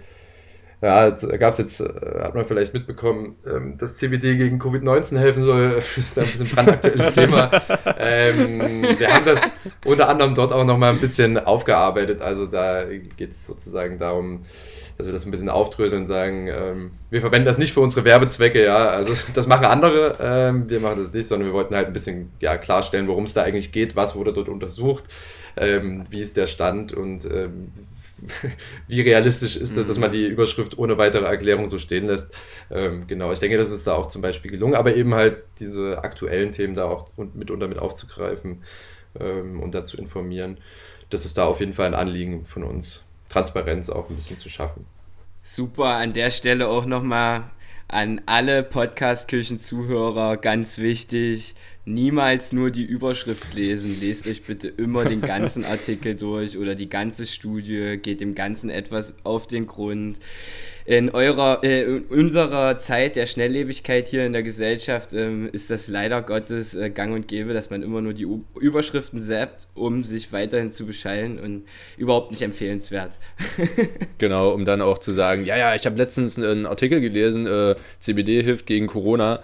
[0.81, 5.43] ja, gab es jetzt, äh, hat man vielleicht mitbekommen, ähm, dass CBD gegen Covid-19 helfen
[5.43, 5.81] soll.
[5.95, 7.51] Das ist ein bisschen brandaktuelles Thema.
[8.01, 9.41] Ähm, wir haben das
[9.85, 12.21] unter anderem dort auch nochmal ein bisschen aufgearbeitet.
[12.21, 14.45] Also da geht es sozusagen darum,
[14.97, 18.05] dass wir das ein bisschen aufdröseln und sagen, ähm, wir verwenden das nicht für unsere
[18.05, 18.89] Werbezwecke, ja.
[18.89, 22.31] Also das machen andere, ähm, wir machen das nicht, sondern wir wollten halt ein bisschen
[22.39, 25.05] ja, klarstellen, worum es da eigentlich geht, was wurde dort untersucht,
[25.57, 27.71] ähm, wie ist der Stand und ähm,
[28.87, 32.33] wie realistisch ist das, dass man die Überschrift ohne weitere Erklärung so stehen lässt.
[32.71, 36.03] Ähm, genau, ich denke, das ist da auch zum Beispiel gelungen, aber eben halt diese
[36.03, 38.63] aktuellen Themen da auch mitunter mit aufzugreifen
[39.19, 40.57] ähm, und dazu informieren.
[41.09, 44.49] Das ist da auf jeden Fall ein Anliegen von uns, Transparenz auch ein bisschen zu
[44.49, 44.85] schaffen.
[45.41, 47.49] Super, an der Stelle auch nochmal
[47.87, 51.55] an alle Podcast-Kirchen-Zuhörer ganz wichtig
[51.89, 53.97] niemals nur die Überschrift lesen.
[53.99, 58.69] Lest euch bitte immer den ganzen Artikel durch oder die ganze Studie, geht dem Ganzen
[58.69, 60.19] etwas auf den Grund.
[60.85, 65.87] In eurer, äh, in unserer Zeit der Schnelllebigkeit hier in der Gesellschaft ähm, ist das
[65.87, 70.03] leider Gottes äh, gang und gäbe, dass man immer nur die U Überschriften zappt, um
[70.03, 71.65] sich weiterhin zu beschallen und
[71.97, 73.11] überhaupt nicht empfehlenswert.
[74.17, 77.75] genau, um dann auch zu sagen, ja, ja, ich habe letztens einen Artikel gelesen, äh,
[77.99, 79.43] CBD hilft gegen Corona.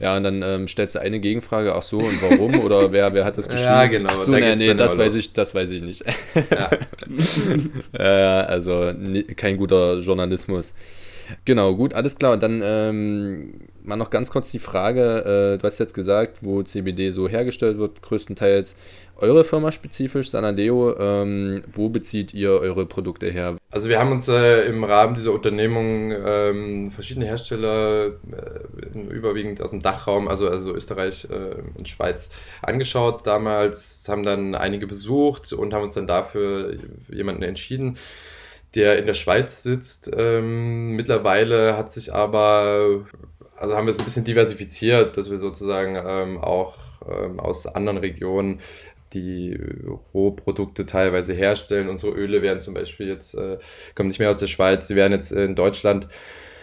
[0.00, 2.58] Ja, und dann ähm, stellst du eine Gegenfrage, ach so, und warum?
[2.64, 3.70] Oder wer, wer hat das geschrieben?
[3.70, 4.10] Ja, genau.
[4.12, 6.04] Ach so, nee, nee, das weiß, ich, das weiß ich nicht.
[6.50, 6.70] Ja.
[7.98, 10.74] äh, also nie, kein guter Journalismus.
[11.44, 12.36] Genau, gut, alles klar.
[12.36, 17.10] Dann ähm, mal noch ganz kurz die Frage, äh, du hast jetzt gesagt, wo CBD
[17.10, 18.76] so hergestellt wird, größtenteils
[19.16, 23.56] eure Firma spezifisch, Sanadeo, ähm, wo bezieht ihr eure Produkte her?
[23.70, 29.70] Also wir haben uns äh, im Rahmen dieser Unternehmung ähm, verschiedene Hersteller, äh, überwiegend aus
[29.70, 32.30] dem Dachraum, also, also Österreich äh, und Schweiz,
[32.62, 36.76] angeschaut damals, haben dann einige besucht und haben uns dann dafür
[37.08, 37.98] jemanden entschieden
[38.74, 40.10] der in der Schweiz sitzt.
[40.16, 43.06] Ähm, mittlerweile hat sich aber,
[43.56, 46.76] also haben wir es ein bisschen diversifiziert, dass wir sozusagen ähm, auch
[47.08, 48.60] ähm, aus anderen Regionen
[49.12, 49.58] die
[50.12, 51.88] Rohprodukte teilweise herstellen.
[51.88, 53.58] Unsere Öle werden zum Beispiel jetzt, äh,
[53.94, 56.08] kommen nicht mehr aus der Schweiz, sie werden jetzt in Deutschland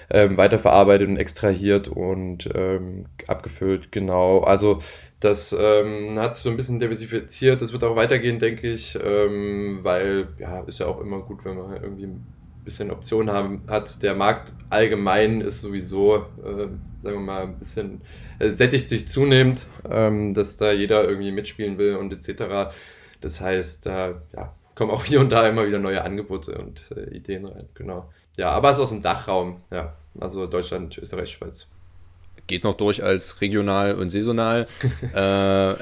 [0.10, 4.42] ähm, weiterverarbeitet und extrahiert und ähm, abgefüllt, genau.
[4.42, 4.80] Also
[5.22, 7.62] das ähm, hat sich so ein bisschen diversifiziert.
[7.62, 11.58] Das wird auch weitergehen, denke ich, ähm, weil ja, ist ja auch immer gut, wenn
[11.58, 12.26] man irgendwie ein
[12.66, 14.02] bisschen Optionen haben, hat.
[14.02, 16.68] Der Markt allgemein ist sowieso, äh,
[17.00, 18.02] sagen wir mal, ein bisschen
[18.40, 22.74] äh, sättigt sich zunehmend, ähm, dass da jeder irgendwie mitspielen will und etc.
[23.22, 27.16] Das heißt, da ja, kommen auch hier und da immer wieder neue Angebote und äh,
[27.16, 27.70] Ideen rein.
[27.76, 28.12] Genau.
[28.38, 29.96] Ja, aber es ist aus dem Dachraum, ja.
[30.20, 31.70] Also Deutschland, Österreich, Schweiz
[32.48, 34.68] geht noch durch als regional und saisonal.
[35.14, 35.16] äh,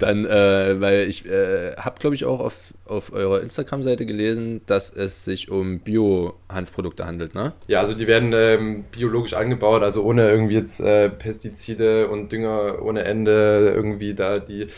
[0.00, 4.92] dann, äh, weil ich äh, habe, glaube ich, auch auf, auf eurer Instagram-Seite gelesen, dass
[4.92, 7.52] es sich um Bio-Hanfprodukte handelt, ne?
[7.66, 12.82] Ja, also die werden ähm, biologisch angebaut, also ohne irgendwie jetzt äh, Pestizide und Dünger
[12.82, 14.68] ohne Ende irgendwie da die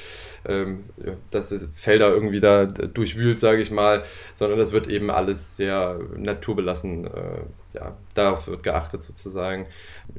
[0.49, 0.85] ähm,
[1.31, 6.01] dass das Felder irgendwie da durchwühlt, sage ich mal, sondern das wird eben alles sehr
[6.17, 7.07] naturbelassen.
[7.07, 7.41] Äh,
[7.75, 9.67] ja, darauf wird geachtet sozusagen.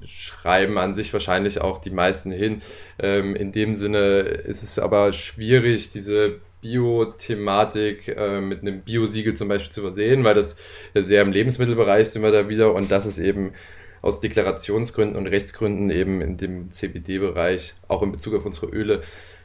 [0.06, 2.62] Schreiben an sich wahrscheinlich auch die meisten hin.
[3.00, 9.48] Ähm, in dem Sinne ist es aber schwierig, diese Bio-Thematik äh, mit einem Bio-Siegel zum
[9.48, 10.58] Beispiel zu versehen, weil das
[10.94, 13.54] sehr im Lebensmittelbereich sind wir da wieder und das ist eben
[14.02, 19.02] aus Deklarationsgründen und Rechtsgründen eben in dem CBD-Bereich, auch in Bezug auf unsere Öle,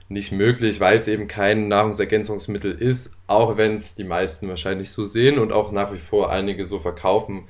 [0.08, 5.04] nicht möglich, weil es eben kein Nahrungsergänzungsmittel ist, auch wenn es die meisten wahrscheinlich so
[5.04, 7.44] sehen und auch nach wie vor einige so verkaufen.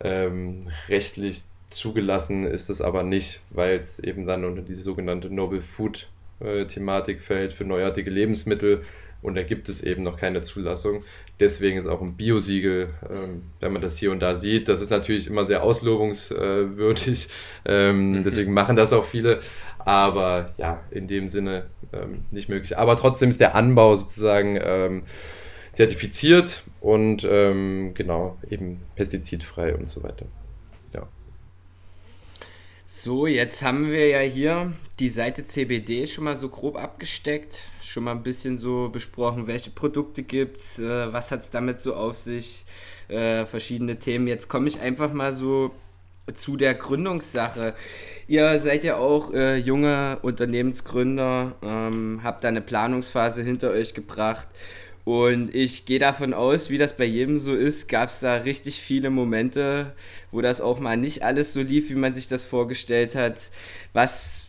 [0.00, 5.60] Ähm, rechtlich zugelassen ist es aber nicht, weil es eben dann unter diese sogenannte Noble
[5.60, 6.08] Food
[6.40, 8.82] äh, Thematik fällt für neuartige Lebensmittel
[9.20, 11.02] und da gibt es eben noch keine Zulassung.
[11.40, 14.90] Deswegen ist auch ein Biosiegel, ähm, wenn man das hier und da sieht, das ist
[14.90, 17.28] natürlich immer sehr auslobungswürdig.
[17.64, 18.22] Ähm, mhm.
[18.24, 19.40] Deswegen machen das auch viele.
[19.78, 22.76] Aber ja, in dem Sinne ähm, nicht möglich.
[22.76, 25.04] Aber trotzdem ist der Anbau sozusagen ähm,
[25.72, 30.26] zertifiziert und ähm, genau eben pestizidfrei und so weiter.
[30.92, 31.08] Ja.
[32.86, 38.04] So, jetzt haben wir ja hier die Seite CBD schon mal so grob abgesteckt, schon
[38.04, 41.94] mal ein bisschen so besprochen, welche Produkte gibt es, äh, was hat es damit so
[41.94, 42.64] auf sich,
[43.08, 44.26] äh, verschiedene Themen.
[44.26, 45.70] Jetzt komme ich einfach mal so
[46.34, 47.74] zu der Gründungssache.
[48.26, 54.48] Ihr seid ja auch äh, junge Unternehmensgründer, ähm, habt da eine Planungsphase hinter euch gebracht.
[55.08, 58.82] Und ich gehe davon aus, wie das bei jedem so ist, gab es da richtig
[58.82, 59.94] viele Momente,
[60.30, 63.50] wo das auch mal nicht alles so lief, wie man sich das vorgestellt hat.
[63.94, 64.44] Was,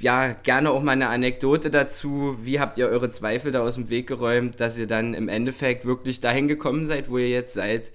[0.00, 2.36] ja, gerne auch mal eine Anekdote dazu.
[2.42, 5.84] Wie habt ihr eure Zweifel da aus dem Weg geräumt, dass ihr dann im Endeffekt
[5.86, 7.92] wirklich dahin gekommen seid, wo ihr jetzt seid?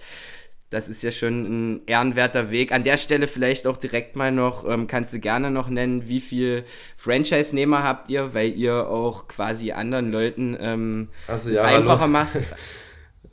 [0.71, 2.71] Das ist ja schon ein ehrenwerter Weg.
[2.71, 6.21] An der Stelle vielleicht auch direkt mal noch, ähm, kannst du gerne noch nennen, wie
[6.21, 6.63] viel
[6.95, 12.12] Franchise-Nehmer habt ihr, weil ihr auch quasi anderen Leuten ähm, Also es ja, einfacher hallo.
[12.12, 12.39] macht.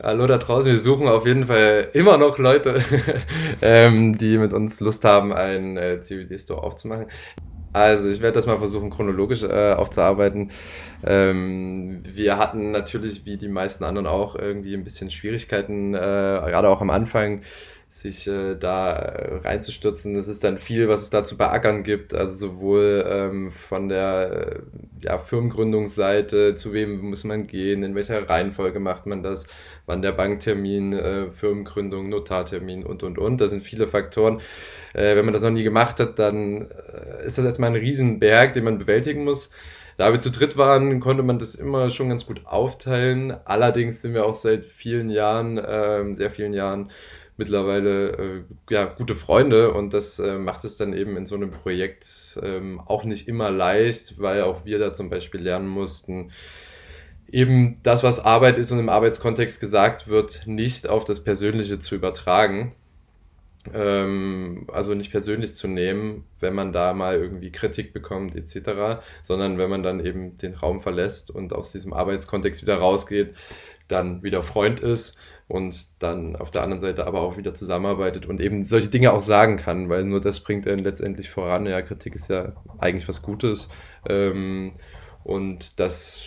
[0.01, 2.85] Hallo da draußen, wir suchen auf jeden Fall immer noch Leute,
[3.62, 7.07] ähm, die mit uns Lust haben, einen äh, CBD-Store aufzumachen.
[7.72, 10.50] Also ich werde das mal versuchen, chronologisch äh, aufzuarbeiten.
[11.04, 16.68] Ähm, wir hatten natürlich, wie die meisten anderen auch, irgendwie ein bisschen Schwierigkeiten, äh, gerade
[16.68, 17.42] auch am Anfang,
[17.90, 20.16] sich äh, da äh, reinzustürzen.
[20.16, 24.61] Es ist dann viel, was es da zu beackern gibt, also sowohl ähm, von der
[25.03, 29.46] äh, ja, Firmengründungsseite, zu wem muss man gehen, in welcher Reihenfolge macht man das,
[29.87, 33.40] wann der Banktermin, äh, Firmengründung, Notartermin und, und, und.
[33.40, 34.40] Das sind viele Faktoren.
[34.94, 38.53] Äh, wenn man das noch nie gemacht hat, dann äh, ist das erstmal ein Riesenberg,
[38.53, 39.51] den man bewältigen muss.
[39.96, 43.35] Da wir zu dritt waren, konnte man das immer schon ganz gut aufteilen.
[43.44, 46.92] Allerdings sind wir auch seit vielen Jahren, ähm, sehr vielen Jahren,
[47.38, 51.53] mittlerweile äh, ja, gute Freunde und das äh, macht es dann eben in so einem
[51.53, 56.33] Projekt ähm, auch nicht immer leicht, weil auch wir da zum Beispiel lernen mussten,
[57.31, 61.94] eben das, was Arbeit ist und im Arbeitskontext gesagt wird, nicht auf das Persönliche zu
[61.94, 62.74] übertragen.
[63.72, 69.59] Ähm, also nicht persönlich zu nehmen, wenn man da mal irgendwie Kritik bekommt etc., sondern
[69.59, 73.35] wenn man dann eben den Raum verlässt und aus diesem Arbeitskontext wieder rausgeht,
[73.87, 75.16] dann wieder Freund ist
[75.48, 79.22] und dann auf der anderen Seite aber auch wieder zusammenarbeitet und eben solche Dinge auch
[79.22, 81.66] sagen kann, weil nur das bringt einen letztendlich voran.
[81.66, 83.70] Ja, Kritik ist ja eigentlich was Gutes.
[84.06, 84.72] Ähm,
[85.24, 86.20] und das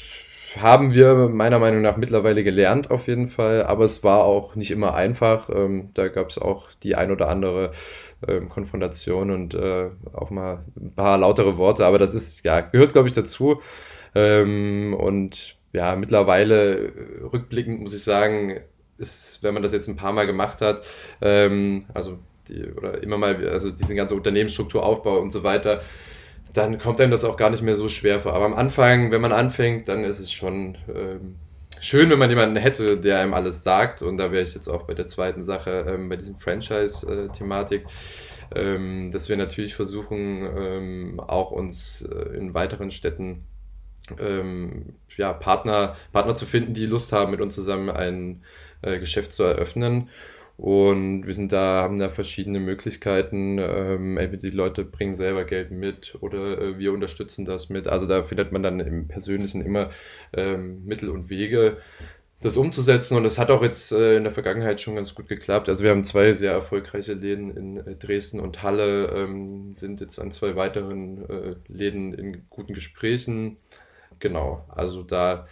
[0.59, 3.63] haben wir meiner Meinung nach mittlerweile gelernt, auf jeden Fall.
[3.63, 5.49] Aber es war auch nicht immer einfach.
[5.53, 7.71] Ähm, da gab es auch die ein oder andere
[8.27, 11.85] ähm, Konfrontation und äh, auch mal ein paar lautere Worte.
[11.85, 13.61] Aber das ist, ja, gehört, glaube ich, dazu.
[14.15, 16.91] Ähm, und ja, mittlerweile äh,
[17.31, 18.59] rückblickend muss ich sagen,
[19.01, 20.83] ist, wenn man das jetzt ein paar Mal gemacht hat,
[21.21, 25.81] ähm, also die, oder immer mal, also diesen ganzen Unternehmensstrukturaufbau und so weiter,
[26.53, 28.33] dann kommt einem das auch gar nicht mehr so schwer vor.
[28.33, 31.35] Aber am Anfang, wenn man anfängt, dann ist es schon ähm,
[31.79, 34.01] schön, wenn man jemanden hätte, der einem alles sagt.
[34.01, 37.85] Und da wäre ich jetzt auch bei der zweiten Sache, ähm, bei diesem Franchise-Thematik,
[38.53, 43.45] ähm, dass wir natürlich versuchen, ähm, auch uns äh, in weiteren Städten
[44.19, 48.43] ähm, ja, Partner, Partner zu finden, die Lust haben, mit uns zusammen ein
[48.81, 50.09] äh, Geschäft zu eröffnen.
[50.57, 53.57] Und wir sind da, haben da verschiedene Möglichkeiten.
[53.57, 57.87] Ähm, entweder die Leute bringen selber Geld mit oder äh, wir unterstützen das mit.
[57.87, 59.89] Also da findet man dann im Persönlichen immer
[60.33, 61.77] ähm, Mittel und Wege,
[62.41, 63.17] das umzusetzen.
[63.17, 65.67] Und das hat auch jetzt äh, in der Vergangenheit schon ganz gut geklappt.
[65.67, 70.19] Also wir haben zwei sehr erfolgreiche Läden in äh, Dresden und Halle, ähm, sind jetzt
[70.19, 73.57] an zwei weiteren äh, Läden in guten Gesprächen.
[74.19, 75.47] Genau, also da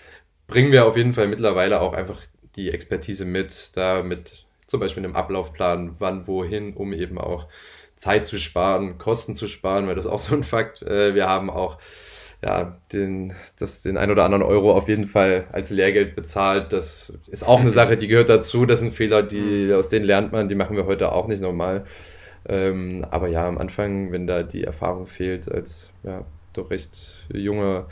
[0.46, 2.22] bringen wir auf jeden Fall mittlerweile auch einfach
[2.60, 7.48] die Expertise mit, da mit zum Beispiel einem Ablaufplan, wann, wohin, um eben auch
[7.95, 10.82] Zeit zu sparen, Kosten zu sparen, weil das auch so ein Fakt.
[10.84, 11.78] Äh, wir haben auch
[12.41, 16.72] ja, den, das, den ein oder anderen Euro auf jeden Fall als Lehrgeld bezahlt.
[16.72, 18.65] Das ist auch eine Sache, die gehört dazu.
[18.65, 21.86] Das sind Fehler, die, aus denen lernt man, die machen wir heute auch nicht normal.
[22.48, 27.88] Ähm, aber ja, am Anfang, wenn da die Erfahrung fehlt, als ja, doch recht junger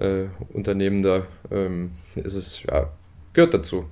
[0.00, 2.90] äh, Unternehmender, ähm, ist es, ja,
[3.38, 3.88] gehört dazu.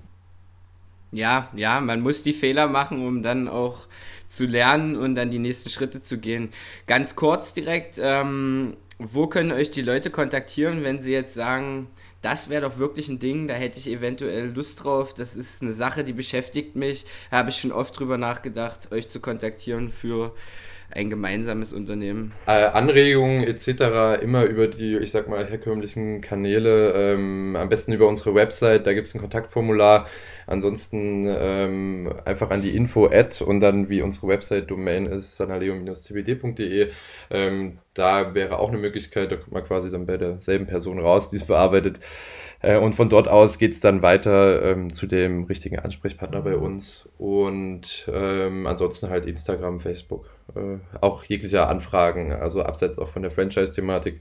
[1.13, 3.87] Ja, ja, man muss die Fehler machen, um dann auch
[4.27, 6.49] zu lernen und dann die nächsten Schritte zu gehen.
[6.89, 11.87] Ganz kurz direkt, ähm, wo können euch die Leute kontaktieren, wenn sie jetzt sagen,
[12.23, 15.73] das wäre doch wirklich ein Ding, da hätte ich eventuell Lust drauf, das ist eine
[15.73, 20.35] Sache, die beschäftigt mich, habe ich schon oft drüber nachgedacht, euch zu kontaktieren für
[20.97, 22.33] ein gemeinsames Unternehmen.
[22.47, 24.23] Äh, Anregungen etc.
[24.23, 28.95] immer über die, ich sag mal, herkömmlichen Kanäle, ähm, am besten über unsere Website, da
[28.95, 30.07] gibt es ein Kontaktformular.
[30.47, 36.91] Ansonsten ähm, einfach an die Info-Ad und dann, wie unsere Website-Domain ist, sanaleo-cbd.de.
[37.31, 41.31] Ähm, da wäre auch eine Möglichkeit, da kommt man quasi dann bei derselben Person raus,
[41.31, 41.99] die es bearbeitet.
[42.67, 46.57] Äh, und von dort aus geht es dann weiter ähm, zu dem richtigen Ansprechpartner bei
[46.57, 47.09] uns.
[47.17, 50.29] Und ähm, ansonsten halt Instagram, Facebook.
[50.57, 54.21] Äh, auch jegliche Anfragen, also abseits auch von der Franchise-Thematik.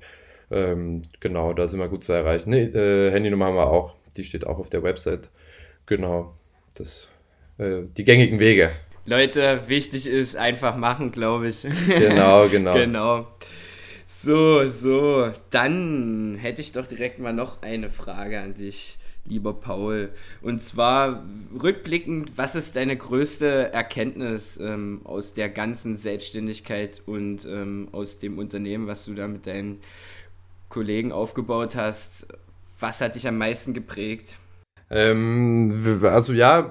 [0.52, 2.52] Ähm, genau, da sind wir gut zu erreichen.
[2.52, 5.30] Nee, äh, Handynummer haben wir auch, die steht auch auf der Website.
[5.88, 6.36] Genau,
[6.78, 7.08] das,
[7.58, 8.74] äh, die gängigen Wege.
[9.08, 11.66] Leute, wichtig ist einfach machen, glaube ich.
[11.88, 12.74] Genau, genau.
[12.74, 13.28] genau.
[14.26, 15.32] So, so.
[15.52, 20.10] Dann hätte ich doch direkt mal noch eine Frage an dich, lieber Paul.
[20.42, 21.24] Und zwar
[21.62, 28.40] rückblickend, was ist deine größte Erkenntnis ähm, aus der ganzen Selbstständigkeit und ähm, aus dem
[28.40, 29.82] Unternehmen, was du da mit deinen
[30.70, 32.26] Kollegen aufgebaut hast?
[32.80, 34.40] Was hat dich am meisten geprägt?
[34.96, 36.70] Ähm, also ja,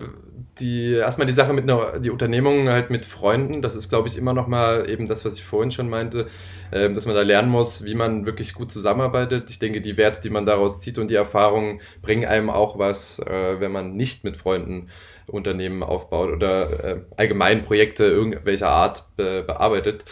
[0.59, 4.17] die erstmal die Sache mit einer, die Unternehmung halt mit Freunden, das ist glaube ich
[4.17, 6.29] immer noch mal eben das, was ich vorhin schon meinte,
[6.71, 9.51] äh, dass man da lernen muss, wie man wirklich gut zusammenarbeitet.
[9.51, 13.19] Ich denke, die Werte, die man daraus zieht und die Erfahrungen bringen einem auch was,
[13.19, 14.89] äh, wenn man nicht mit Freunden
[15.27, 20.05] Unternehmen aufbaut oder äh, allgemein Projekte irgendwelcher Art be bearbeitet.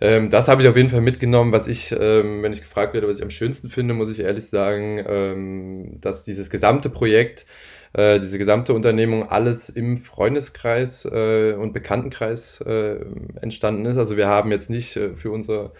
[0.00, 1.52] Ähm, das habe ich auf jeden Fall mitgenommen.
[1.52, 4.46] Was ich, ähm, wenn ich gefragt werde, was ich am schönsten finde, muss ich ehrlich
[4.46, 7.46] sagen, ähm, dass dieses gesamte Projekt
[7.92, 12.96] äh, diese gesamte Unternehmung alles im Freundeskreis äh, und Bekanntenkreis äh,
[13.40, 13.96] entstanden ist.
[13.96, 15.72] Also wir haben jetzt nicht äh, für unser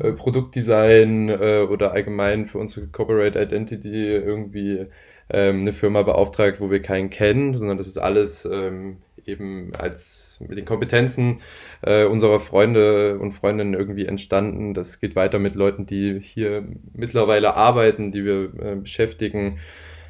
[0.00, 4.86] äh, Produktdesign äh, oder allgemein für unsere Corporate Identity irgendwie
[5.30, 10.40] ähm, eine Firma beauftragt, wo wir keinen kennen, sondern das ist alles ähm, eben als
[10.40, 11.40] mit den Kompetenzen
[11.82, 14.74] äh, unserer Freunde und Freundinnen irgendwie entstanden.
[14.74, 19.58] Das geht weiter mit Leuten, die hier mittlerweile arbeiten, die wir äh, beschäftigen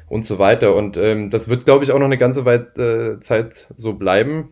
[0.07, 0.75] und so weiter.
[0.75, 4.51] Und ähm, das wird, glaube ich, auch noch eine ganze Weit, äh, Zeit so bleiben.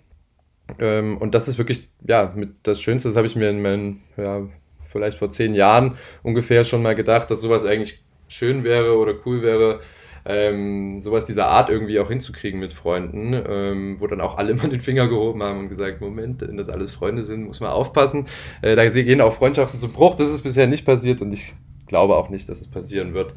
[0.79, 4.01] Ähm, und das ist wirklich, ja, mit das Schönste, das habe ich mir in meinen,
[4.17, 4.47] ja,
[4.83, 9.41] vielleicht vor zehn Jahren ungefähr schon mal gedacht, dass sowas eigentlich schön wäre oder cool
[9.41, 9.81] wäre,
[10.25, 14.69] ähm, sowas dieser Art irgendwie auch hinzukriegen mit Freunden, ähm, wo dann auch alle mal
[14.69, 18.27] den Finger gehoben haben und gesagt, Moment, wenn das alles Freunde sind, muss man aufpassen.
[18.61, 21.53] Äh, da gehen auch Freundschaften zu Bruch, das ist bisher nicht passiert und ich
[21.87, 23.33] glaube auch nicht, dass es passieren wird.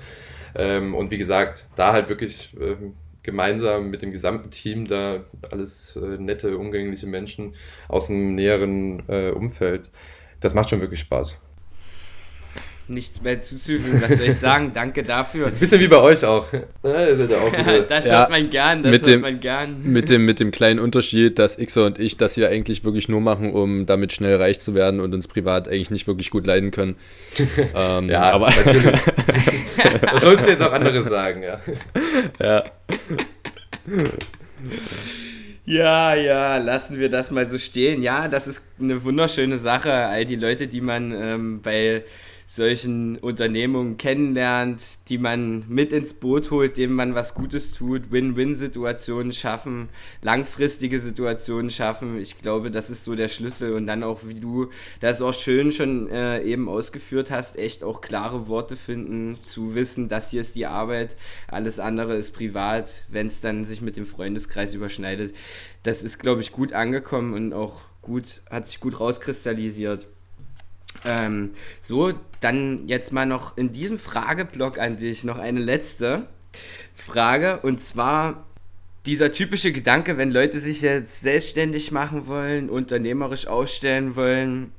[0.54, 2.76] Ähm, und wie gesagt, da halt wirklich äh,
[3.22, 7.54] gemeinsam mit dem gesamten Team, da alles äh, nette, umgängliche Menschen
[7.88, 9.90] aus dem näheren äh, Umfeld,
[10.40, 11.38] das macht schon wirklich Spaß
[12.88, 14.02] nichts mehr zuzufügen.
[14.02, 14.72] Was soll ich sagen?
[14.74, 15.46] Danke dafür.
[15.46, 16.46] Ein bisschen wie bei euch auch.
[16.82, 19.76] das hört man gern, das mit hört dem, man gern.
[19.82, 23.20] Mit dem, mit dem kleinen Unterschied, dass Xer und ich das hier eigentlich wirklich nur
[23.20, 26.70] machen, um damit schnell reich zu werden und uns privat eigentlich nicht wirklich gut leiden
[26.70, 26.96] können.
[27.74, 31.60] ähm, ja, aber das sollst du jetzt auch anderes sagen, ja.
[32.40, 32.64] Ja.
[35.66, 38.02] Ja, ja, lassen wir das mal so stehen.
[38.02, 39.92] Ja, das ist eine wunderschöne Sache.
[39.92, 42.02] All die Leute, die man ähm, bei
[42.54, 49.32] solchen Unternehmungen kennenlernt, die man mit ins Boot holt, denen man was Gutes tut, Win-Win-Situationen
[49.32, 49.88] schaffen,
[50.22, 52.20] langfristige Situationen schaffen.
[52.20, 53.72] Ich glaube, das ist so der Schlüssel.
[53.72, 58.00] Und dann auch, wie du das auch schön schon äh, eben ausgeführt hast, echt auch
[58.00, 61.16] klare Worte finden, zu wissen, das hier ist die Arbeit,
[61.48, 65.34] alles andere ist privat, wenn es dann sich mit dem Freundeskreis überschneidet.
[65.82, 70.06] Das ist, glaube ich, gut angekommen und auch gut, hat sich gut rauskristallisiert.
[71.04, 76.26] Ähm, so, dann jetzt mal noch in diesem Frageblock an dich noch eine letzte
[76.94, 78.44] Frage und zwar
[79.06, 84.72] dieser typische Gedanke, wenn Leute sich jetzt selbstständig machen wollen, unternehmerisch ausstellen wollen,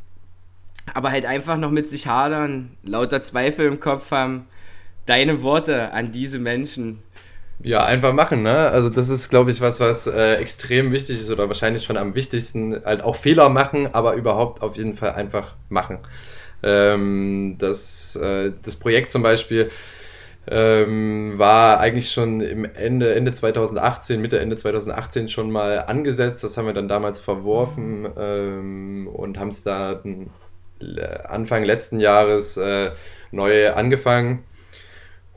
[0.93, 4.47] aber halt einfach noch mit sich hadern, lauter Zweifel im Kopf haben.
[5.05, 7.03] Deine Worte an diese Menschen.
[7.63, 8.69] Ja, einfach machen, ne?
[8.69, 12.13] Also das ist, glaube ich, was, was äh, extrem wichtig ist oder wahrscheinlich schon am
[12.13, 12.83] wichtigsten.
[12.83, 15.99] Halt auch Fehler machen, aber überhaupt auf jeden Fall einfach machen.
[16.63, 19.71] Ähm, das, äh, das Projekt zum Beispiel
[20.47, 26.43] ähm, war eigentlich schon im Ende, Ende 2018, Mitte Ende 2018 schon mal angesetzt.
[26.43, 30.01] Das haben wir dann damals verworfen ähm, und haben es da
[31.27, 32.91] Anfang letzten Jahres äh,
[33.31, 34.43] neu angefangen.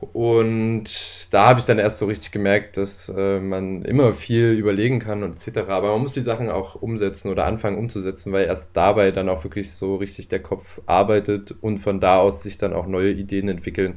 [0.01, 0.85] Und
[1.33, 5.25] da habe ich dann erst so richtig gemerkt, dass äh, man immer viel überlegen kann
[5.25, 5.59] und etc.
[5.69, 9.43] Aber man muss die Sachen auch umsetzen oder anfangen umzusetzen, weil erst dabei dann auch
[9.43, 13.49] wirklich so richtig der Kopf arbeitet und von da aus sich dann auch neue Ideen
[13.49, 13.97] entwickeln.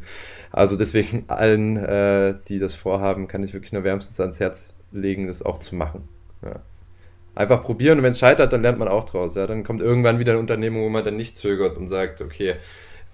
[0.51, 5.27] Also deswegen allen, äh, die das vorhaben, kann ich wirklich nur wärmstens ans Herz legen,
[5.27, 6.09] das auch zu machen.
[6.43, 6.61] Ja.
[7.35, 9.35] Einfach probieren und wenn es scheitert, dann lernt man auch draus.
[9.35, 9.45] Ja.
[9.45, 12.55] Dann kommt irgendwann wieder eine Unternehmung, wo man dann nicht zögert und sagt, okay,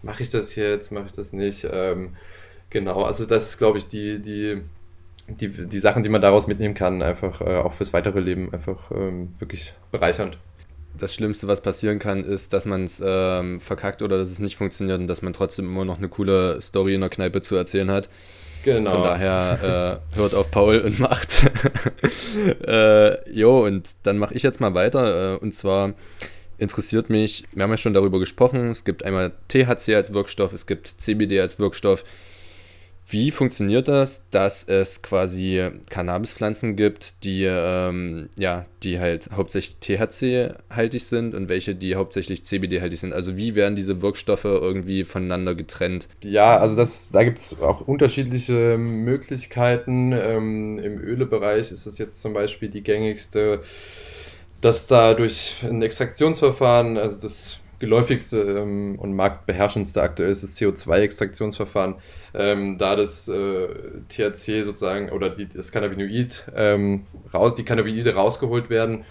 [0.02, 1.68] mache ich das jetzt, mache ich das nicht.
[1.70, 2.16] Ähm,
[2.70, 4.62] Genau, also das ist, glaube ich, die, die,
[5.28, 8.92] die, die Sachen, die man daraus mitnehmen kann, einfach äh, auch fürs weitere Leben einfach
[8.92, 10.38] ähm, wirklich bereichernd.
[10.98, 14.58] Das Schlimmste, was passieren kann, ist, dass man es ähm, verkackt oder dass es nicht
[14.58, 17.92] funktioniert und dass man trotzdem immer noch eine coole Story in der Kneipe zu erzählen
[17.92, 18.10] hat.
[18.64, 18.92] Genau.
[18.92, 21.50] Von daher äh, hört auf Paul und macht.
[22.68, 25.36] äh, jo, und dann mache ich jetzt mal weiter.
[25.36, 25.94] Äh, und zwar
[26.58, 30.66] interessiert mich, wir haben ja schon darüber gesprochen, es gibt einmal THC als Wirkstoff, es
[30.66, 32.04] gibt CBD als Wirkstoff.
[33.10, 41.06] Wie funktioniert das, dass es quasi Cannabispflanzen gibt, die, ähm, ja, die halt hauptsächlich THC-haltig
[41.06, 43.14] sind und welche, die hauptsächlich CBD-haltig sind?
[43.14, 46.10] Also wie werden diese Wirkstoffe irgendwie voneinander getrennt?
[46.22, 50.12] Ja, also das, da gibt es auch unterschiedliche Möglichkeiten.
[50.12, 53.62] Ähm, Im Ölebereich ist es jetzt zum Beispiel die gängigste,
[54.60, 61.96] dass da durch ein Extraktionsverfahren, also das geläufigste ähm, und marktbeherrschendste aktuell ist das CO2-Extraktionsverfahren,
[62.34, 63.68] ähm, da das äh,
[64.10, 69.06] THC sozusagen oder die, das Cannabinoid ähm, raus, die Cannabinoide rausgeholt werden.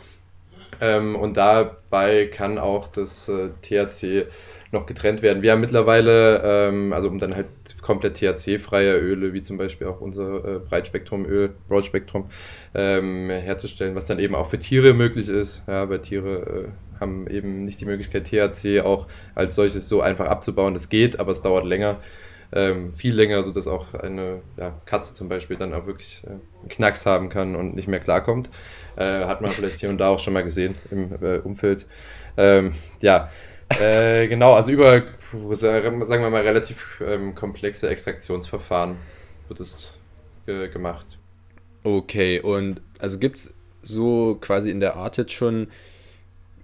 [0.80, 4.26] Ähm, und dabei kann auch das äh, THC
[4.72, 5.42] noch getrennt werden.
[5.42, 7.46] Wir haben mittlerweile, ähm, also um dann halt
[7.82, 12.28] komplett THC-freie Öle, wie zum Beispiel auch unser äh, Breitspektrumöl, Broadspektrum,
[12.74, 17.26] ähm, herzustellen, was dann eben auch für Tiere möglich ist, ja, weil Tiere äh, haben
[17.28, 20.74] eben nicht die Möglichkeit, THC auch als solches so einfach abzubauen.
[20.74, 21.98] Das geht, aber es dauert länger
[22.52, 26.68] ähm, viel länger, sodass auch eine ja, Katze zum Beispiel dann auch wirklich äh, einen
[26.68, 28.50] Knacks haben kann und nicht mehr klarkommt.
[28.96, 31.86] Äh, hat man vielleicht hier und da auch schon mal gesehen im äh, Umfeld.
[32.36, 32.72] Ähm,
[33.02, 33.30] ja,
[33.80, 35.02] äh, genau, also über,
[35.52, 38.96] sagen wir mal, relativ ähm, komplexe Extraktionsverfahren
[39.48, 39.98] wird es
[40.46, 41.06] äh, gemacht.
[41.82, 45.68] Okay, und also gibt es so quasi in der Art jetzt schon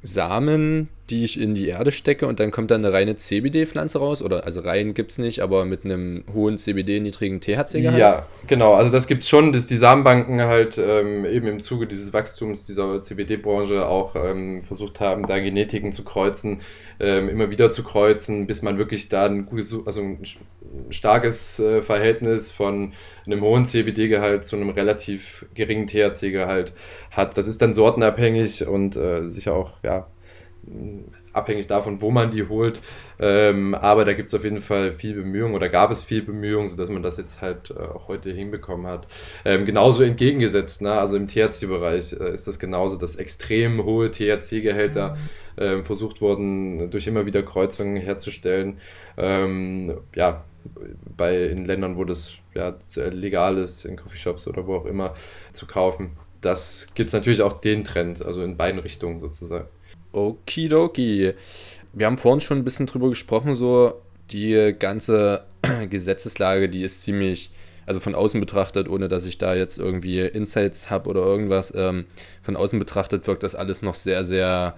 [0.02, 4.22] Samen, die ich in die Erde stecke und dann kommt dann eine reine CBD-Pflanze raus?
[4.22, 7.98] Oder also rein gibt es nicht, aber mit einem hohen CBD, niedrigen THC-Gehalt?
[7.98, 8.72] Ja, genau.
[8.72, 12.64] Also das gibt es schon, dass die Samenbanken halt ähm, eben im Zuge dieses Wachstums
[12.64, 16.62] dieser CBD-Branche auch ähm, versucht haben, da Genetiken zu kreuzen,
[16.98, 20.18] ähm, immer wieder zu kreuzen, bis man wirklich da ein gutes, also ein
[20.88, 22.94] starkes äh, Verhältnis von
[23.26, 26.72] einem hohen CBD-Gehalt zu einem relativ geringen THC-Gehalt
[27.10, 27.36] hat.
[27.36, 30.06] Das ist dann sortenabhängig und äh, sicher auch, ja,
[31.32, 32.80] abhängig davon, wo man die holt.
[33.18, 36.68] Ähm, aber da gibt es auf jeden Fall viel Bemühungen oder gab es viel Bemühungen,
[36.68, 39.06] sodass man das jetzt halt äh, auch heute hinbekommen hat.
[39.44, 40.92] Ähm, genauso entgegengesetzt, ne?
[40.92, 45.16] also im THC-Bereich äh, ist das genauso, dass extrem hohe THC-Gehälter
[45.56, 48.78] äh, versucht wurden, durch immer wieder Kreuzungen herzustellen.
[49.16, 50.44] Ähm, ja,
[51.16, 55.14] bei in Ländern, wo das ja, legal ist, in Coffeeshops oder wo auch immer,
[55.52, 56.16] zu kaufen.
[56.40, 59.68] Das gibt es natürlich auch den Trend, also in beiden Richtungen sozusagen.
[60.12, 61.34] Okidoki.
[61.92, 64.00] Wir haben vorhin schon ein bisschen drüber gesprochen, so
[64.30, 65.44] die ganze
[65.90, 67.50] Gesetzeslage, die ist ziemlich,
[67.86, 72.06] also von außen betrachtet, ohne dass ich da jetzt irgendwie Insights habe oder irgendwas, ähm,
[72.42, 74.76] von außen betrachtet wirkt das alles noch sehr, sehr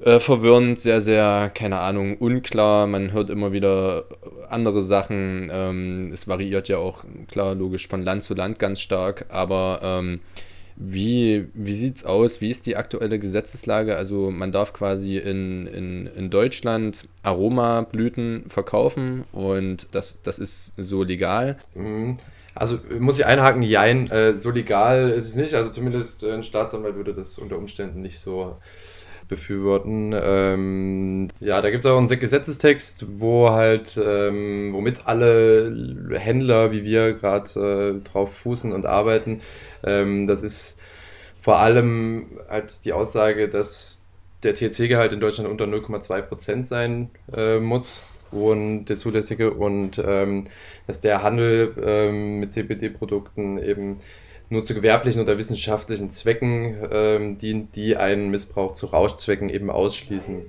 [0.00, 2.86] äh, verwirrend, sehr, sehr, keine Ahnung, unklar.
[2.86, 4.04] Man hört immer wieder
[4.48, 5.48] andere Sachen.
[5.50, 10.20] Ähm, es variiert ja auch, klar, logisch von Land zu Land ganz stark, aber ähm,
[10.76, 12.40] wie, wie sieht es aus?
[12.40, 13.96] Wie ist die aktuelle Gesetzeslage?
[13.96, 21.02] Also man darf quasi in, in, in Deutschland Aromablüten verkaufen und das, das ist so
[21.02, 21.58] legal.
[21.74, 22.18] Mhm.
[22.54, 25.54] Also muss ich einhaken, jein, äh, so legal ist es nicht.
[25.54, 28.56] Also zumindest ein Staatsanwalt würde das unter Umständen nicht so
[29.28, 30.14] befürworten.
[30.14, 36.84] Ähm, ja, da gibt es auch einen Gesetzestext, wo halt, ähm, womit alle Händler, wie
[36.84, 39.40] wir gerade äh, drauf fußen und arbeiten,
[39.84, 40.78] ähm, das ist
[41.40, 44.00] vor allem halt die Aussage, dass
[44.42, 50.44] der THC-Gehalt in Deutschland unter 0,2% sein äh, muss und der zulässige und ähm,
[50.86, 54.00] dass der Handel ähm, mit CBD-Produkten eben
[54.48, 60.42] nur zu gewerblichen oder wissenschaftlichen Zwecken ähm, dient, die einen Missbrauch zu Rauschzwecken eben ausschließen.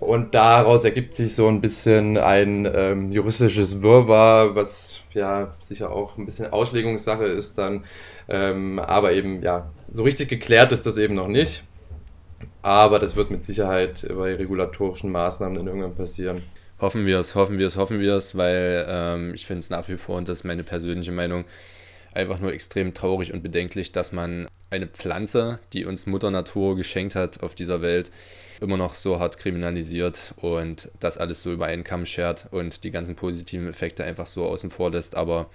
[0.00, 6.18] Und daraus ergibt sich so ein bisschen ein ähm, juristisches Wirrwarr, was ja sicher auch
[6.18, 7.84] ein bisschen Auslegungssache ist dann.
[8.28, 11.62] Ähm, aber eben, ja, so richtig geklärt ist das eben noch nicht.
[12.62, 16.42] Aber das wird mit Sicherheit bei regulatorischen Maßnahmen in irgendwann passieren.
[16.80, 19.88] Hoffen wir es, hoffen wir es, hoffen wir es, weil ähm, ich finde es nach
[19.88, 21.44] wie vor, und das ist meine persönliche Meinung,
[22.14, 27.14] einfach nur extrem traurig und bedenklich, dass man eine Pflanze, die uns Mutter Natur geschenkt
[27.14, 28.10] hat auf dieser Welt,
[28.60, 32.90] immer noch so hart kriminalisiert und das alles so über einen Kamm schert und die
[32.90, 35.16] ganzen positiven Effekte einfach so außen vor lässt.
[35.16, 35.50] Aber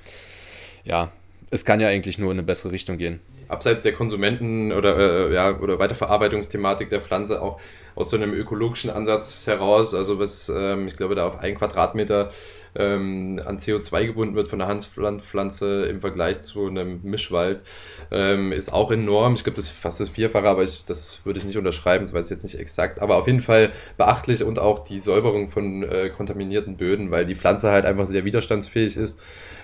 [0.84, 1.12] ja,
[1.50, 3.22] es kann ja eigentlich nur in eine bessere Richtung gehen.
[3.48, 7.62] Abseits der Konsumenten oder, äh, ja, oder Weiterverarbeitungsthematik der Pflanze auch
[7.96, 12.30] aus so einem ökologischen Ansatz heraus, also was ähm, ich glaube da auf ein Quadratmeter
[12.78, 17.64] ähm, an CO2 gebunden wird von der Hanfpflanze im Vergleich zu einem Mischwald,
[18.12, 19.34] ähm, ist auch enorm.
[19.34, 22.14] Ich glaube, das ist fast das Vierfache, aber ich, das würde ich nicht unterschreiben, das
[22.14, 23.02] weiß ich jetzt nicht exakt.
[23.02, 27.36] Aber auf jeden Fall beachtlich und auch die Säuberung von äh, kontaminierten Böden, weil die
[27.36, 29.20] Pflanze halt einfach sehr widerstandsfähig ist.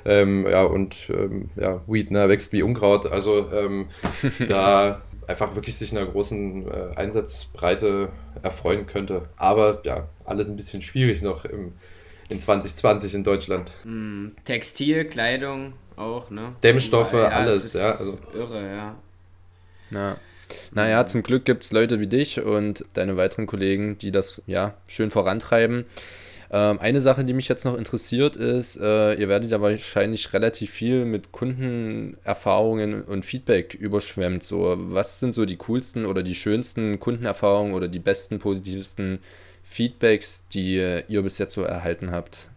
[0.06, 3.06] Ähm, ja, und ähm, ja, Weed ne, wächst wie Unkraut.
[3.06, 3.88] Also ähm,
[4.48, 8.10] da einfach wirklich sich einer großen äh, Einsatzbreite
[8.42, 9.30] erfreuen könnte.
[9.38, 11.74] Aber ja, alles ein bisschen schwierig noch im
[12.30, 13.72] in 2020 in Deutschland.
[13.84, 16.56] Mm, Textil, Kleidung auch, ne?
[16.64, 17.96] Dämmstoffe, ja, alles, ja.
[17.96, 18.18] Also.
[18.34, 18.96] Irre, ja.
[19.92, 20.18] Ja.
[20.72, 24.76] Naja, zum Glück gibt es Leute wie dich und deine weiteren Kollegen, die das ja
[24.88, 25.86] schön vorantreiben.
[26.52, 30.70] Ähm, eine Sache, die mich jetzt noch interessiert, ist, äh, ihr werdet ja wahrscheinlich relativ
[30.70, 34.44] viel mit Kundenerfahrungen und Feedback überschwemmt.
[34.44, 39.20] So, was sind so die coolsten oder die schönsten Kundenerfahrungen oder die besten, positivsten
[39.64, 42.50] Feedbacks, die ihr bis jetzt so erhalten habt?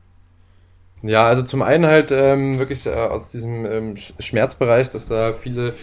[1.03, 5.75] Ja, also zum einen halt ähm, wirklich äh, aus diesem ähm, Schmerzbereich, dass da viele,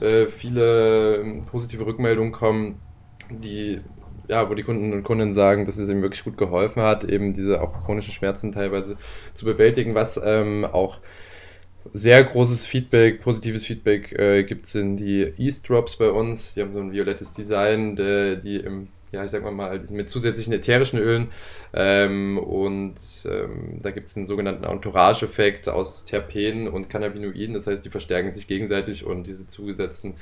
[0.00, 2.80] äh, viele ähm, positive Rückmeldungen kommen,
[3.30, 3.80] die
[4.28, 7.34] ja, wo die Kunden und Kundinnen sagen, dass es ihm wirklich gut geholfen hat, eben
[7.34, 8.96] diese auch chronischen Schmerzen teilweise
[9.34, 11.00] zu bewältigen, was ähm, auch
[11.92, 16.54] sehr großes Feedback, positives Feedback äh, gibt es in die East Drops bei uns.
[16.54, 20.52] Die haben so ein violettes Design, der, die im ja, ich sag mal, mit zusätzlichen
[20.54, 21.28] ätherischen Ölen.
[21.74, 22.94] Ähm, und
[23.26, 27.54] ähm, da gibt es einen sogenannten Entourage-Effekt aus Terpenen und Cannabinoiden.
[27.54, 30.14] Das heißt, die verstärken sich gegenseitig und diese zugesetzten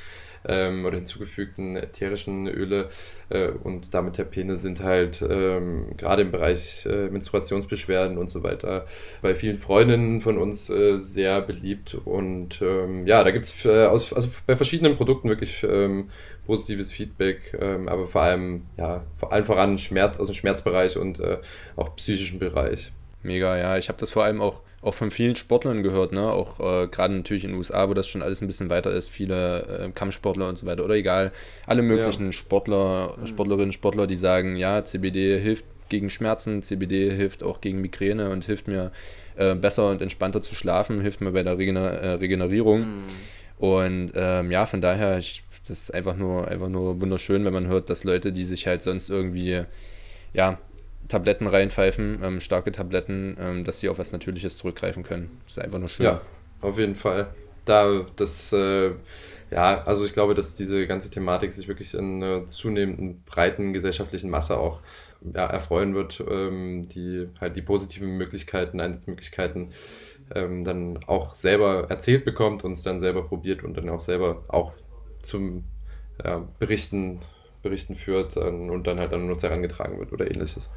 [0.48, 2.88] ähm, oder hinzugefügten ätherischen Öle
[3.28, 8.86] äh, und damit Terpene sind halt ähm, gerade im Bereich äh, Menstruationsbeschwerden und so weiter
[9.22, 11.94] bei vielen Freundinnen von uns äh, sehr beliebt.
[11.94, 16.10] Und ähm, ja, da gibt es äh, also bei verschiedenen Produkten wirklich ähm,
[16.50, 21.20] positives Feedback, ähm, aber vor allem, ja, vor allem voran Schmerz aus dem Schmerzbereich und
[21.20, 21.38] äh,
[21.76, 22.90] auch psychischen Bereich.
[23.22, 23.78] Mega, ja.
[23.78, 26.32] Ich habe das vor allem auch auch von vielen Sportlern gehört, ne?
[26.32, 29.10] Auch äh, gerade natürlich in den USA, wo das schon alles ein bisschen weiter ist,
[29.10, 31.32] viele äh, Kampfsportler und so weiter oder egal,
[31.66, 32.32] alle möglichen ja.
[32.32, 33.26] Sportler, mhm.
[33.26, 38.46] Sportlerinnen, Sportler, die sagen, ja, CBD hilft gegen Schmerzen, CBD hilft auch gegen Migräne und
[38.46, 38.90] hilft mir
[39.36, 42.80] äh, besser und entspannter zu schlafen, hilft mir bei der Regener äh, Regenerierung.
[42.80, 43.02] Mhm.
[43.60, 47.68] Und ähm, ja, von daher, ich, das ist einfach nur, einfach nur wunderschön, wenn man
[47.68, 49.64] hört, dass Leute, die sich halt sonst irgendwie
[50.32, 50.58] ja,
[51.08, 55.40] Tabletten reinpfeifen, ähm, starke Tabletten, ähm, dass sie auf was Natürliches zurückgreifen können.
[55.44, 56.06] Das ist einfach nur schön.
[56.06, 56.20] Ja,
[56.60, 57.34] auf jeden Fall.
[57.64, 58.92] Da das, äh,
[59.50, 64.30] ja, also ich glaube, dass diese ganze Thematik sich wirklich in einer zunehmenden breiten gesellschaftlichen
[64.30, 64.80] Masse auch
[65.34, 69.72] ja, erfreuen wird, ähm, die halt die positiven Möglichkeiten, Einsatzmöglichkeiten
[70.34, 74.44] ähm, dann auch selber erzählt bekommt und es dann selber probiert und dann auch selber
[74.48, 74.72] auch
[75.22, 75.64] zum
[76.22, 77.20] ja, Berichten
[77.62, 80.70] Berichten führt und dann halt an Nutzer herangetragen wird oder ähnliches.